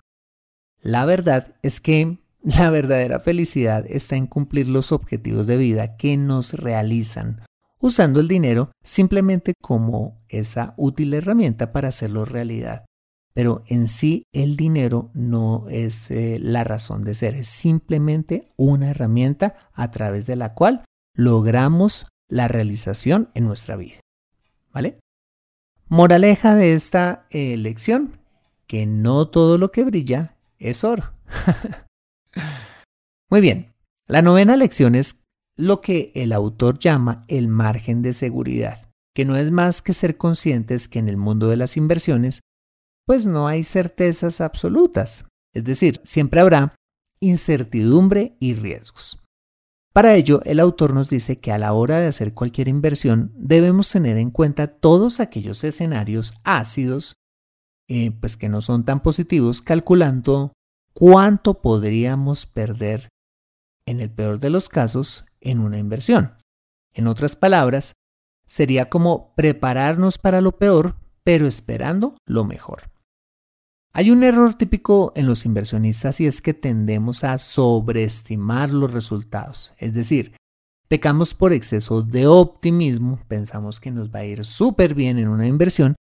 La 0.81 1.05
verdad 1.05 1.57
es 1.63 1.81
que 1.81 2.23
La 2.45 2.71
verdadera 2.71 3.21
felicidad 3.21 3.85
está 3.89 4.17
en 4.17 4.27
cumplir 4.27 4.69
los 4.69 4.91
objetivos 4.91 5.47
de 5.47 5.57
vida 5.57 5.97
que 5.97 6.17
nos 6.17 6.55
realizan, 6.55 7.45
usando 7.83 8.21
el 8.21 8.29
dinero 8.29 8.71
simplemente 8.83 9.53
como 9.61 10.23
esa 10.29 10.73
útil 10.79 11.13
herramienta 11.13 11.73
para 11.73 11.89
hacerlo 11.89 12.25
realidad. 12.25 12.87
Pero 13.35 13.63
en 13.67 13.89
sí 13.89 14.25
el 14.33 14.57
dinero 14.57 15.11
no 15.15 15.67
es 15.69 16.11
eh, 16.11 16.39
la 16.41 16.65
razón 16.65 17.05
de 17.05 17.15
ser, 17.15 17.35
es 17.35 17.49
simplemente 17.49 18.49
una 18.57 18.91
herramienta 18.91 19.57
a 19.73 19.91
través 19.91 20.27
de 20.27 20.37
la 20.37 20.55
cual 20.55 20.85
logramos 21.15 22.07
la 22.29 22.49
realización 22.49 23.31
en 23.35 23.47
nuestra 23.47 23.77
vida. 23.77 24.01
¿Vale? 24.73 25.01
Moraleja 25.89 26.55
de 26.55 26.75
esta 26.75 27.27
eh, 27.31 27.57
lección, 27.57 28.19
que 28.67 28.87
no 28.87 29.29
todo 29.29 29.59
lo 29.59 29.73
que 29.73 29.85
brilla 29.85 30.37
es 30.59 30.85
oro. 30.85 31.13
Muy 33.29 33.41
bien, 33.41 33.73
la 34.07 34.23
novena 34.23 34.57
lección 34.57 34.95
es 34.95 35.22
lo 35.57 35.81
que 35.81 36.13
el 36.15 36.33
autor 36.33 36.79
llama 36.79 37.25
el 37.29 37.49
margen 37.49 38.03
de 38.03 38.15
seguridad, 38.15 38.91
que 39.15 39.25
no 39.25 39.37
es 39.37 39.51
más 39.51 39.83
que 39.83 39.93
ser 39.93 40.17
conscientes 40.17 40.89
que 40.89 40.99
en 40.99 41.09
el 41.09 41.17
mundo 41.17 41.49
de 41.49 41.57
las 41.57 41.77
inversiones, 41.77 42.41
pues 43.07 43.27
no 43.27 43.49
hay 43.49 43.65
certezas 43.65 44.41
absolutas, 44.41 45.27
es 45.55 45.65
decir, 45.65 46.01
siempre 46.05 46.41
habrá 46.41 46.75
incertidumbre 47.21 48.37
y 48.41 48.55
riesgos. 48.55 49.19
Para 49.93 50.15
ello, 50.15 50.41
el 50.45 50.59
autor 50.59 50.95
nos 50.95 51.11
dice 51.11 51.39
que 51.39 51.53
a 51.53 51.59
la 51.59 51.75
hora 51.75 51.99
de 51.99 52.07
hacer 52.07 52.33
cualquier 52.33 52.69
inversión 52.69 53.31
debemos 53.37 53.91
tener 53.91 54.17
en 54.17 54.31
cuenta 54.31 54.67
todos 54.67 55.21
aquellos 55.21 55.63
escenarios 55.65 56.33
ácidos, 56.45 57.17
eh, 57.89 58.11
pues 58.13 58.39
que 58.39 58.49
no 58.49 58.63
son 58.63 58.85
tan 58.85 59.01
positivos, 59.01 59.61
calculando 59.61 60.55
cuánto 60.95 61.61
podríamos 61.61 62.47
perder 62.47 63.09
en 63.87 64.01
el 64.01 64.11
peor 64.11 64.39
de 64.39 64.49
los 64.49 64.71
casos 64.71 65.27
en 65.43 65.61
una 65.61 65.79
inversión. 65.79 66.35
En 66.95 67.07
otras 67.07 67.37
palabras, 67.37 67.93
sería 68.47 68.89
como 68.89 69.35
prepararnos 69.35 70.19
para 70.19 70.41
lo 70.41 70.53
peor, 70.53 70.97
pero 71.25 71.47
esperando 71.47 72.17
lo 72.27 72.45
mejor. 72.45 72.83
Hay 73.95 74.11
un 74.11 74.23
error 74.23 74.55
típico 74.55 75.13
en 75.17 75.27
los 75.27 75.45
inversionistas 75.45 76.21
y 76.21 76.27
es 76.27 76.41
que 76.41 76.55
tendemos 76.55 77.25
a 77.25 77.37
sobreestimar 77.37 78.73
los 78.73 78.91
resultados. 78.91 79.75
Es 79.77 79.93
decir, 79.93 80.35
pecamos 80.89 81.35
por 81.35 81.53
exceso 81.53 82.03
de 82.03 82.27
optimismo, 82.27 83.21
pensamos 83.29 83.81
que 83.81 83.91
nos 83.91 84.11
va 84.11 84.21
a 84.21 84.25
ir 84.25 84.45
súper 84.45 84.95
bien 84.95 85.19
en 85.19 85.29
una 85.29 85.47
inversión 85.47 85.95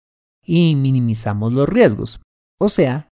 y 0.46 0.76
minimizamos 0.76 1.52
los 1.52 1.68
riesgos. 1.68 2.20
O 2.60 2.70
sea, 2.70 3.10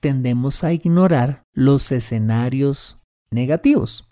tendemos 0.00 0.64
a 0.64 0.72
ignorar 0.72 1.42
los 1.54 1.90
escenarios 1.92 3.00
negativos. 3.30 4.09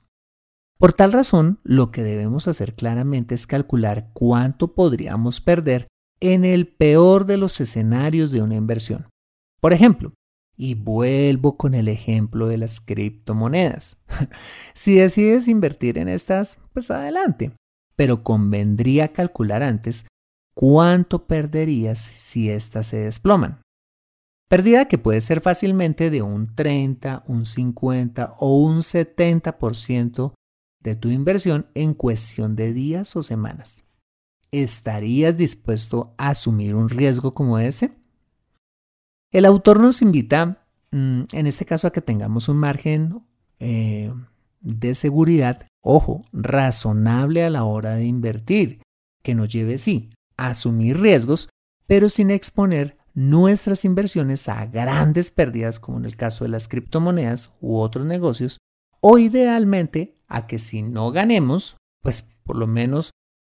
Por 0.78 0.92
tal 0.92 1.12
razón, 1.12 1.58
lo 1.64 1.90
que 1.90 2.02
debemos 2.04 2.46
hacer 2.46 2.74
claramente 2.74 3.34
es 3.34 3.48
calcular 3.48 4.10
cuánto 4.12 4.74
podríamos 4.74 5.40
perder 5.40 5.88
en 6.20 6.44
el 6.44 6.68
peor 6.68 7.26
de 7.26 7.36
los 7.36 7.60
escenarios 7.60 8.30
de 8.30 8.42
una 8.42 8.54
inversión. 8.54 9.08
Por 9.60 9.72
ejemplo, 9.72 10.12
y 10.56 10.74
vuelvo 10.74 11.56
con 11.56 11.74
el 11.74 11.88
ejemplo 11.88 12.48
de 12.48 12.58
las 12.58 12.80
criptomonedas. 12.80 14.02
si 14.74 14.94
decides 14.94 15.48
invertir 15.48 15.98
en 15.98 16.08
estas, 16.08 16.58
pues 16.72 16.90
adelante, 16.92 17.52
pero 17.96 18.22
convendría 18.22 19.12
calcular 19.12 19.64
antes 19.64 20.06
cuánto 20.54 21.26
perderías 21.26 21.98
si 21.98 22.50
éstas 22.50 22.88
se 22.88 22.98
desploman. 22.98 23.62
Pérdida 24.48 24.86
que 24.86 24.98
puede 24.98 25.20
ser 25.20 25.40
fácilmente 25.40 26.08
de 26.10 26.22
un 26.22 26.54
30, 26.54 27.24
un 27.26 27.44
50 27.44 28.34
o 28.38 28.58
un 28.58 28.78
70% 28.78 30.32
de 30.80 30.96
tu 30.96 31.08
inversión 31.10 31.66
en 31.74 31.94
cuestión 31.94 32.56
de 32.56 32.72
días 32.72 33.16
o 33.16 33.22
semanas. 33.22 33.84
¿Estarías 34.50 35.36
dispuesto 35.36 36.14
a 36.16 36.30
asumir 36.30 36.74
un 36.74 36.88
riesgo 36.88 37.34
como 37.34 37.58
ese? 37.58 37.92
El 39.30 39.44
autor 39.44 39.80
nos 39.80 40.00
invita, 40.00 40.66
mm, 40.90 41.22
en 41.32 41.46
este 41.46 41.66
caso, 41.66 41.86
a 41.86 41.92
que 41.92 42.00
tengamos 42.00 42.48
un 42.48 42.56
margen 42.56 43.22
eh, 43.60 44.12
de 44.60 44.94
seguridad, 44.94 45.66
ojo, 45.82 46.24
razonable 46.32 47.44
a 47.44 47.50
la 47.50 47.64
hora 47.64 47.94
de 47.94 48.06
invertir, 48.06 48.80
que 49.22 49.34
nos 49.34 49.48
lleve, 49.48 49.78
sí, 49.78 50.10
a 50.36 50.50
asumir 50.50 51.00
riesgos, 51.00 51.50
pero 51.86 52.08
sin 52.08 52.30
exponer 52.30 52.96
nuestras 53.14 53.84
inversiones 53.84 54.48
a 54.48 54.64
grandes 54.66 55.30
pérdidas, 55.30 55.80
como 55.80 55.98
en 55.98 56.04
el 56.04 56.16
caso 56.16 56.44
de 56.44 56.50
las 56.50 56.68
criptomonedas 56.68 57.50
u 57.60 57.78
otros 57.78 58.06
negocios, 58.06 58.58
o 59.00 59.18
idealmente 59.18 60.17
a 60.28 60.46
que 60.46 60.58
si 60.58 60.82
no 60.82 61.10
ganemos, 61.10 61.76
pues 62.02 62.22
por 62.44 62.56
lo 62.56 62.66
menos 62.66 63.10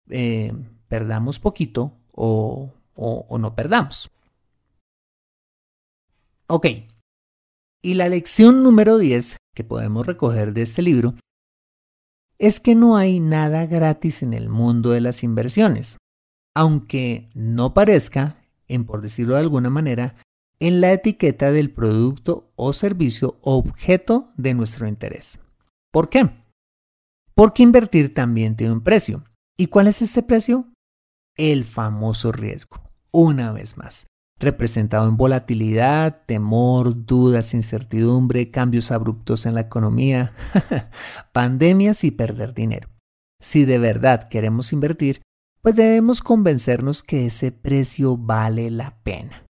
eh, 0.08 0.52
perdamos 0.88 1.38
poquito 1.38 1.98
o 2.12 2.72
no 3.38 3.54
perdamos. 3.54 4.11
Ok. 6.46 6.66
Y 7.82 7.94
la 7.94 8.08
lección 8.08 8.62
número 8.62 8.98
10 8.98 9.37
que 9.54 9.64
podemos 9.64 10.06
recoger 10.06 10.52
de 10.52 10.62
este 10.62 10.82
libro 10.82 11.14
es 12.38 12.61
que 12.61 12.74
no 12.74 12.96
hay 12.96 13.20
nada 13.20 13.66
gratis 13.66 14.22
en 14.22 14.35
el 14.35 14.48
mundo 14.48 14.90
de 14.90 15.00
las 15.00 15.22
inversiones, 15.22 15.98
aunque 16.54 17.30
no 17.35 17.72
parezca, 17.72 18.37
en 18.66 18.85
por 18.85 19.00
decirlo 19.00 19.35
de 19.35 19.40
alguna 19.40 19.70
manera, 19.70 20.16
en 20.58 20.80
la 20.80 20.92
etiqueta 20.92 21.52
del 21.52 21.70
producto 21.70 22.52
o 22.56 22.72
servicio 22.72 23.38
objeto 23.42 24.32
de 24.37 24.54
nuestro 24.54 24.87
interés. 24.87 25.38
¿Por 25.90 26.08
qué? 26.08 26.41
Porque 27.35 27.62
invertir 27.62 28.14
también 28.14 28.57
tiene 28.57 28.73
un 28.73 28.83
precio. 28.83 29.25
¿Y 29.57 29.66
cuál 29.68 29.87
es 29.87 30.03
este 30.03 30.23
precio? 30.23 30.73
El 31.37 31.64
famoso 31.64 32.33
riesgo. 32.33 32.90
Una 33.11 33.53
vez 33.53 33.77
más, 33.77 34.07
representado 34.38 35.09
en 35.09 35.16
volatilidad, 35.16 36.25
temor, 36.27 37.07
dudas, 37.07 37.55
incertidumbre, 37.55 38.51
cambios 38.51 38.90
abruptos 38.90 39.47
en 39.47 39.55
la 39.55 39.62
economía, 39.62 40.35
pandemias 41.33 42.05
y 42.05 42.11
perder 42.11 42.55
dinero. 42.55 42.88
Si 43.40 43.64
de 43.64 43.79
verdad 43.79 44.29
queremos 44.29 44.73
invertir, 44.73 45.23
pues 45.62 45.77
debemos 45.77 46.21
convencernos 46.21 47.03
que 47.03 47.27
ese 47.27 47.53
precio 47.53 48.16
vale 48.16 48.71
la 48.71 49.01
pena. 49.03 49.47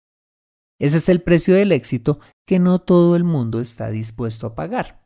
Ese 0.80 0.98
es 0.98 1.10
el 1.10 1.22
precio 1.22 1.56
del 1.56 1.72
éxito 1.72 2.20
que 2.48 2.60
no 2.60 2.80
todo 2.80 3.16
el 3.16 3.24
mundo 3.24 3.62
está 3.62 3.90
dispuesto 3.90 4.48
a 4.48 4.56
pagar. 4.56 5.01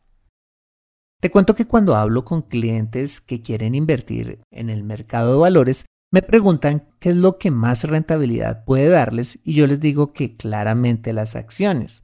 Te 1.21 1.31
cuento 1.31 1.55
que 1.55 1.65
cuando 1.65 1.95
hablo 1.95 2.23
con 2.23 2.43
clientes 2.43 3.21
que 3.21 3.41
quieren 3.41 3.73
invertir 3.73 4.41
en 4.51 4.69
el 4.69 4.83
mercado 4.83 5.33
de 5.33 5.39
valores, 5.39 5.85
me 6.11 6.21
preguntan 6.21 6.87
qué 6.99 7.09
es 7.09 7.15
lo 7.15 7.37
que 7.37 7.51
más 7.51 7.83
rentabilidad 7.83 8.63
puede 8.63 8.89
darles 8.89 9.39
y 9.43 9.53
yo 9.53 9.67
les 9.67 9.79
digo 9.79 10.13
que 10.13 10.35
claramente 10.35 11.13
las 11.13 11.35
acciones. 11.35 12.03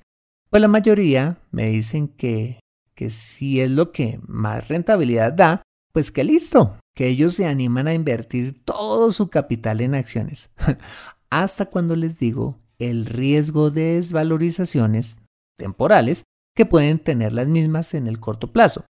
Pues 0.50 0.60
la 0.62 0.68
mayoría 0.68 1.38
me 1.52 1.68
dicen 1.68 2.10
que, 2.10 2.60
que 2.94 3.10
si 3.10 3.62
es 3.62 3.72
lo 3.72 3.92
que 3.92 4.20
más 4.28 4.68
rentabilidad 4.68 5.32
da, 5.34 5.62
pues 5.94 6.12
que 6.12 6.24
listo, 6.24 6.78
que 6.96 7.08
ellos 7.08 7.36
se 7.36 7.46
animan 7.46 7.88
a 7.88 7.94
invertir 7.94 8.64
todo 8.66 9.12
su 9.12 9.30
capital 9.30 9.82
en 9.82 9.96
acciones. 9.96 10.52
Hasta 11.30 11.68
cuando 11.68 11.96
les 11.96 12.18
digo 12.20 12.60
el 12.80 13.06
riesgo 13.06 13.72
de 13.72 13.96
desvalorizaciones 13.96 15.20
temporales 15.58 16.24
que 16.56 16.66
pueden 16.66 17.00
tener 17.00 17.32
las 17.32 17.48
mismas 17.48 17.94
en 17.94 18.08
el 18.08 18.20
corto 18.20 18.52
plazo, 18.52 18.84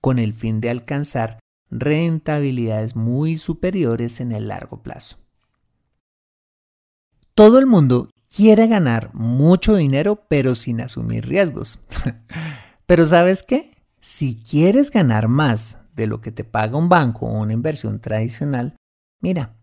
con 0.00 0.18
el 0.18 0.34
fin 0.34 0.60
de 0.60 0.70
alcanzar 0.70 1.38
rentabilidades 1.70 2.96
muy 2.96 3.36
superiores 3.36 4.20
en 4.20 4.32
el 4.32 4.48
largo 4.48 4.82
plazo. 4.82 5.18
Todo 7.34 7.58
el 7.58 7.66
mundo 7.66 8.10
quiere 8.34 8.66
ganar 8.66 9.14
mucho 9.14 9.76
dinero 9.76 10.24
pero 10.28 10.54
sin 10.54 10.80
asumir 10.80 11.26
riesgos. 11.26 11.80
pero 12.86 13.06
¿sabes 13.06 13.42
qué? 13.42 13.70
Si 14.00 14.42
quieres 14.42 14.90
ganar 14.90 15.28
más 15.28 15.78
de 15.94 16.06
lo 16.06 16.20
que 16.20 16.30
te 16.30 16.44
paga 16.44 16.78
un 16.78 16.88
banco 16.88 17.26
o 17.26 17.40
una 17.40 17.52
inversión 17.52 18.00
tradicional, 18.00 18.76
mira, 19.20 19.56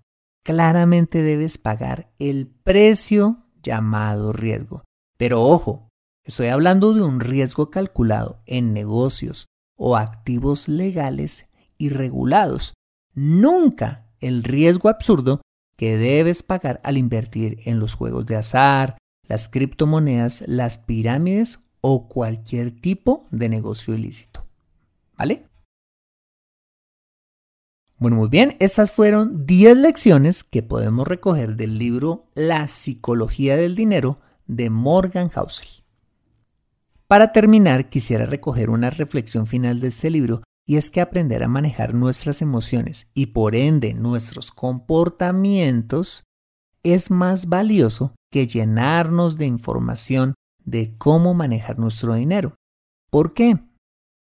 claramente 0.43 1.23
debes 1.23 1.57
pagar 1.57 2.11
el 2.19 2.47
precio 2.47 3.45
llamado 3.63 4.31
riesgo. 4.31 4.83
Pero 5.17 5.41
ojo, 5.41 5.89
estoy 6.23 6.47
hablando 6.47 6.93
de 6.93 7.01
un 7.01 7.19
riesgo 7.19 7.71
calculado 7.71 8.41
en 8.45 8.73
negocios 8.73 9.47
o 9.75 9.97
activos 9.97 10.67
legales 10.67 11.47
y 11.77 11.89
regulados. 11.89 12.73
Nunca 13.13 14.07
el 14.19 14.43
riesgo 14.43 14.89
absurdo 14.89 15.41
que 15.77 15.97
debes 15.97 16.43
pagar 16.43 16.79
al 16.83 16.97
invertir 16.97 17.59
en 17.65 17.79
los 17.79 17.93
juegos 17.93 18.25
de 18.25 18.37
azar, 18.37 18.97
las 19.27 19.49
criptomonedas, 19.49 20.43
las 20.47 20.77
pirámides 20.77 21.59
o 21.81 22.07
cualquier 22.07 22.71
tipo 22.79 23.27
de 23.31 23.49
negocio 23.49 23.93
ilícito. 23.93 24.45
¿Vale? 25.17 25.47
Bueno, 27.97 28.17
muy 28.17 28.27
bien, 28.27 28.57
estas 28.59 28.91
fueron 28.91 29.45
10 29.45 29.77
lecciones 29.77 30.43
que 30.43 30.61
podemos 30.63 31.07
recoger 31.07 31.55
del 31.55 31.77
libro 31.77 32.25
La 32.33 32.67
psicología 32.67 33.55
del 33.55 33.75
dinero 33.75 34.19
de 34.47 34.69
Morgan 34.69 35.29
Housel. 35.29 35.84
Para 37.07 37.31
terminar, 37.31 37.89
quisiera 37.89 38.25
recoger 38.25 38.69
una 38.69 38.89
reflexión 38.89 39.45
final 39.45 39.79
de 39.79 39.89
este 39.89 40.09
libro 40.09 40.41
y 40.67 40.77
es 40.77 40.89
que 40.89 41.01
aprender 41.01 41.43
a 41.43 41.47
manejar 41.47 41.93
nuestras 41.93 42.41
emociones 42.41 43.11
y 43.13 43.27
por 43.27 43.55
ende 43.55 43.93
nuestros 43.93 44.51
comportamientos 44.51 46.23
es 46.83 47.11
más 47.11 47.47
valioso 47.47 48.15
que 48.31 48.47
llenarnos 48.47 49.37
de 49.37 49.45
información 49.45 50.33
de 50.63 50.97
cómo 50.97 51.35
manejar 51.35 51.77
nuestro 51.77 52.15
dinero. 52.15 52.55
¿Por 53.11 53.35
qué? 53.35 53.59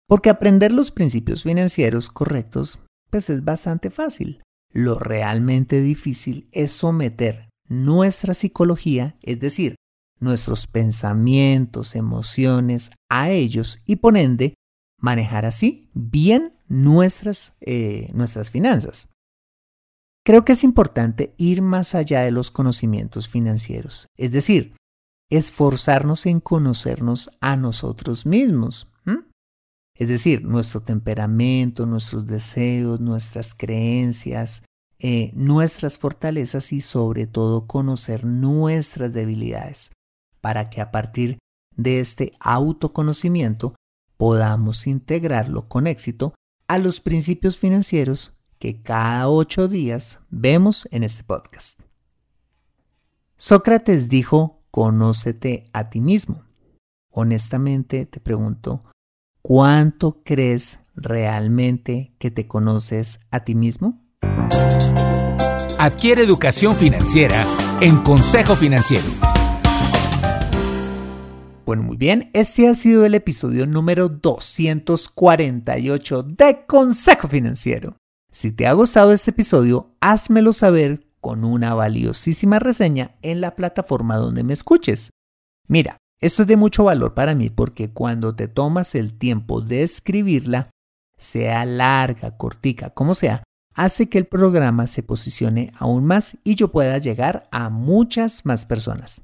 Porque 0.08 0.32
aprender 0.32 0.72
los 0.72 0.92
principios 0.92 1.44
financieros 1.44 2.10
correctos 2.10 2.80
pues 3.12 3.30
es 3.30 3.44
bastante 3.44 3.92
fácil. 3.92 4.42
Lo 4.74 4.98
realmente 4.98 5.82
difícil 5.82 6.50
es 6.52 6.72
someter 6.72 7.50
nuestra 7.68 8.34
psicología, 8.34 9.18
es 9.22 9.40
decir, 9.40 9.76
nuestros 10.20 10.68
pensamientos, 10.68 11.96
emociones 11.96 12.92
a 13.10 13.30
ellos 13.30 13.80
y 13.86 13.98
por 13.98 14.18
ende 14.18 14.56
manejar 15.00 15.46
así 15.46 15.90
bien 15.94 16.54
nuestras, 16.68 17.56
eh, 17.62 18.10
nuestras 18.14 18.52
finanzas. 18.52 19.10
Creo 20.26 20.44
que 20.44 20.54
es 20.54 20.64
importante 20.64 21.36
ir 21.38 21.62
más 21.62 21.94
allá 21.94 22.22
de 22.22 22.32
los 22.32 22.50
conocimientos 22.50 23.28
financieros, 23.28 24.08
es 24.18 24.32
decir, 24.32 24.76
esforzarnos 25.30 26.26
en 26.26 26.40
conocernos 26.40 27.30
a 27.42 27.56
nosotros 27.56 28.26
mismos. 28.26 28.92
Es 29.98 30.10
decir, 30.10 30.44
nuestro 30.44 30.82
temperamento, 30.82 31.86
nuestros 31.86 32.28
deseos, 32.28 33.00
nuestras 33.00 33.54
creencias, 33.54 34.62
eh, 35.00 35.32
nuestras 35.36 35.98
fortalezas 35.98 36.74
y 36.74 36.82
sobre 36.82 37.28
todo 37.28 37.66
conocer 37.66 38.26
nuestras 38.26 39.14
debilidades 39.14 39.95
para 40.46 40.70
que 40.70 40.80
a 40.80 40.92
partir 40.92 41.40
de 41.76 42.00
este 42.00 42.32
autoconocimiento 42.40 43.74
podamos 44.16 44.86
integrarlo 44.86 45.68
con 45.68 45.88
éxito 45.88 46.36
a 46.68 46.78
los 46.78 47.02
principios 47.02 47.58
financieros 47.58 48.38
que 48.60 48.84
cada 48.84 49.28
ocho 49.28 49.68
días 49.68 50.20
vemos 50.30 50.88
en 50.92 51.02
este 51.02 51.24
podcast. 51.24 51.80
Sócrates 53.38 54.08
dijo, 54.08 54.62
conócete 54.70 55.68
a 55.74 55.90
ti 55.90 56.00
mismo. 56.00 56.44
Honestamente 57.10 58.06
te 58.06 58.20
pregunto, 58.20 58.84
¿cuánto 59.42 60.22
crees 60.24 60.78
realmente 60.96 62.14
que 62.20 62.30
te 62.30 62.48
conoces 62.48 63.20
a 63.32 63.40
ti 63.40 63.56
mismo? 63.56 64.00
Adquiere 65.80 66.22
educación 66.22 66.76
financiera 66.76 67.44
en 67.82 67.98
Consejo 67.98 68.56
Financiero. 68.56 69.35
Bueno, 71.66 71.82
muy 71.82 71.98
bien, 71.98 72.30
este 72.34 72.68
ha 72.68 72.76
sido 72.76 73.08
el 73.08 73.16
episodio 73.16 73.66
número 73.66 74.08
248 74.08 76.22
de 76.22 76.64
Consejo 76.68 77.28
Financiero. 77.28 77.98
Si 78.32 78.52
te 78.52 78.68
ha 78.68 78.74
gustado 78.74 79.12
este 79.12 79.32
episodio, 79.32 79.96
házmelo 80.00 80.54
saber 80.54 81.08
con 81.20 81.44
una 81.44 81.74
valiosísima 81.74 82.60
reseña 82.60 83.16
en 83.24 83.42
la 83.42 83.56
plataforma 83.56 84.18
donde 84.18 84.44
me 84.44 84.54
escuches. 84.54 85.10
Mira, 85.68 85.98
esto 86.22 86.44
es 86.44 86.48
de 86.48 86.56
mucho 86.56 86.84
valor 86.84 87.16
para 87.16 87.34
mí 87.34 87.50
porque 87.50 87.90
cuando 87.90 88.36
te 88.36 88.48
tomas 88.48 88.94
el 88.94 89.18
tiempo 89.18 89.60
de 89.60 89.82
escribirla, 89.82 90.70
sea 91.18 91.66
larga, 91.66 92.38
cortica, 92.38 92.92
como 92.92 93.16
sea, 93.16 93.42
hace 93.74 94.08
que 94.08 94.20
el 94.20 94.26
programa 94.26 94.86
se 94.86 95.02
posicione 95.02 95.72
aún 95.80 96.06
más 96.06 96.38
y 96.44 96.54
yo 96.54 96.72
pueda 96.72 97.00
llegar 97.00 97.50
a 97.52 97.72
muchas 97.72 98.46
más 98.46 98.68
personas. 98.68 99.24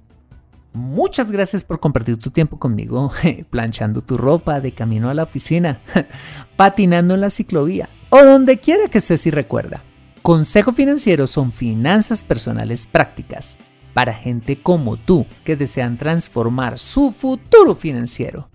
Muchas 0.73 1.31
gracias 1.31 1.65
por 1.65 1.81
compartir 1.81 2.17
tu 2.17 2.31
tiempo 2.31 2.57
conmigo, 2.57 3.11
planchando 3.49 4.01
tu 4.01 4.17
ropa 4.17 4.61
de 4.61 4.71
camino 4.71 5.09
a 5.09 5.13
la 5.13 5.23
oficina, 5.23 5.81
patinando 6.55 7.15
en 7.15 7.21
la 7.21 7.29
ciclovía 7.29 7.89
o 8.09 8.23
donde 8.23 8.59
quiera 8.59 8.87
que 8.87 8.99
estés 8.99 9.27
y 9.27 9.31
recuerda. 9.31 9.83
Consejo 10.21 10.71
Financiero 10.71 11.27
son 11.27 11.51
finanzas 11.51 12.23
personales 12.23 12.85
prácticas 12.85 13.57
para 13.93 14.13
gente 14.13 14.61
como 14.61 14.95
tú 14.95 15.25
que 15.43 15.55
desean 15.55 15.97
transformar 15.97 16.79
su 16.79 17.11
futuro 17.11 17.75
financiero. 17.75 18.49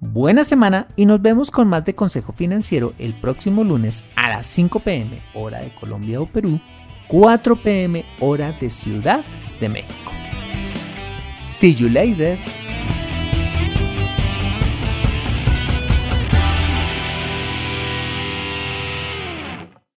Buena 0.00 0.44
semana 0.44 0.86
y 0.94 1.06
nos 1.06 1.20
vemos 1.20 1.50
con 1.50 1.66
más 1.66 1.84
de 1.84 1.94
Consejo 1.94 2.32
Financiero 2.32 2.92
el 2.98 3.14
próximo 3.14 3.64
lunes 3.64 4.04
a 4.14 4.28
las 4.28 4.46
5 4.46 4.78
pm 4.80 5.20
hora 5.34 5.60
de 5.60 5.74
Colombia 5.74 6.20
o 6.20 6.26
Perú, 6.26 6.60
4 7.08 7.60
pm 7.62 8.04
hora 8.20 8.52
de 8.60 8.70
Ciudad 8.70 9.24
de 9.60 9.68
México. 9.68 10.12
See 11.40 11.70
you 11.70 11.88
later. 11.88 12.38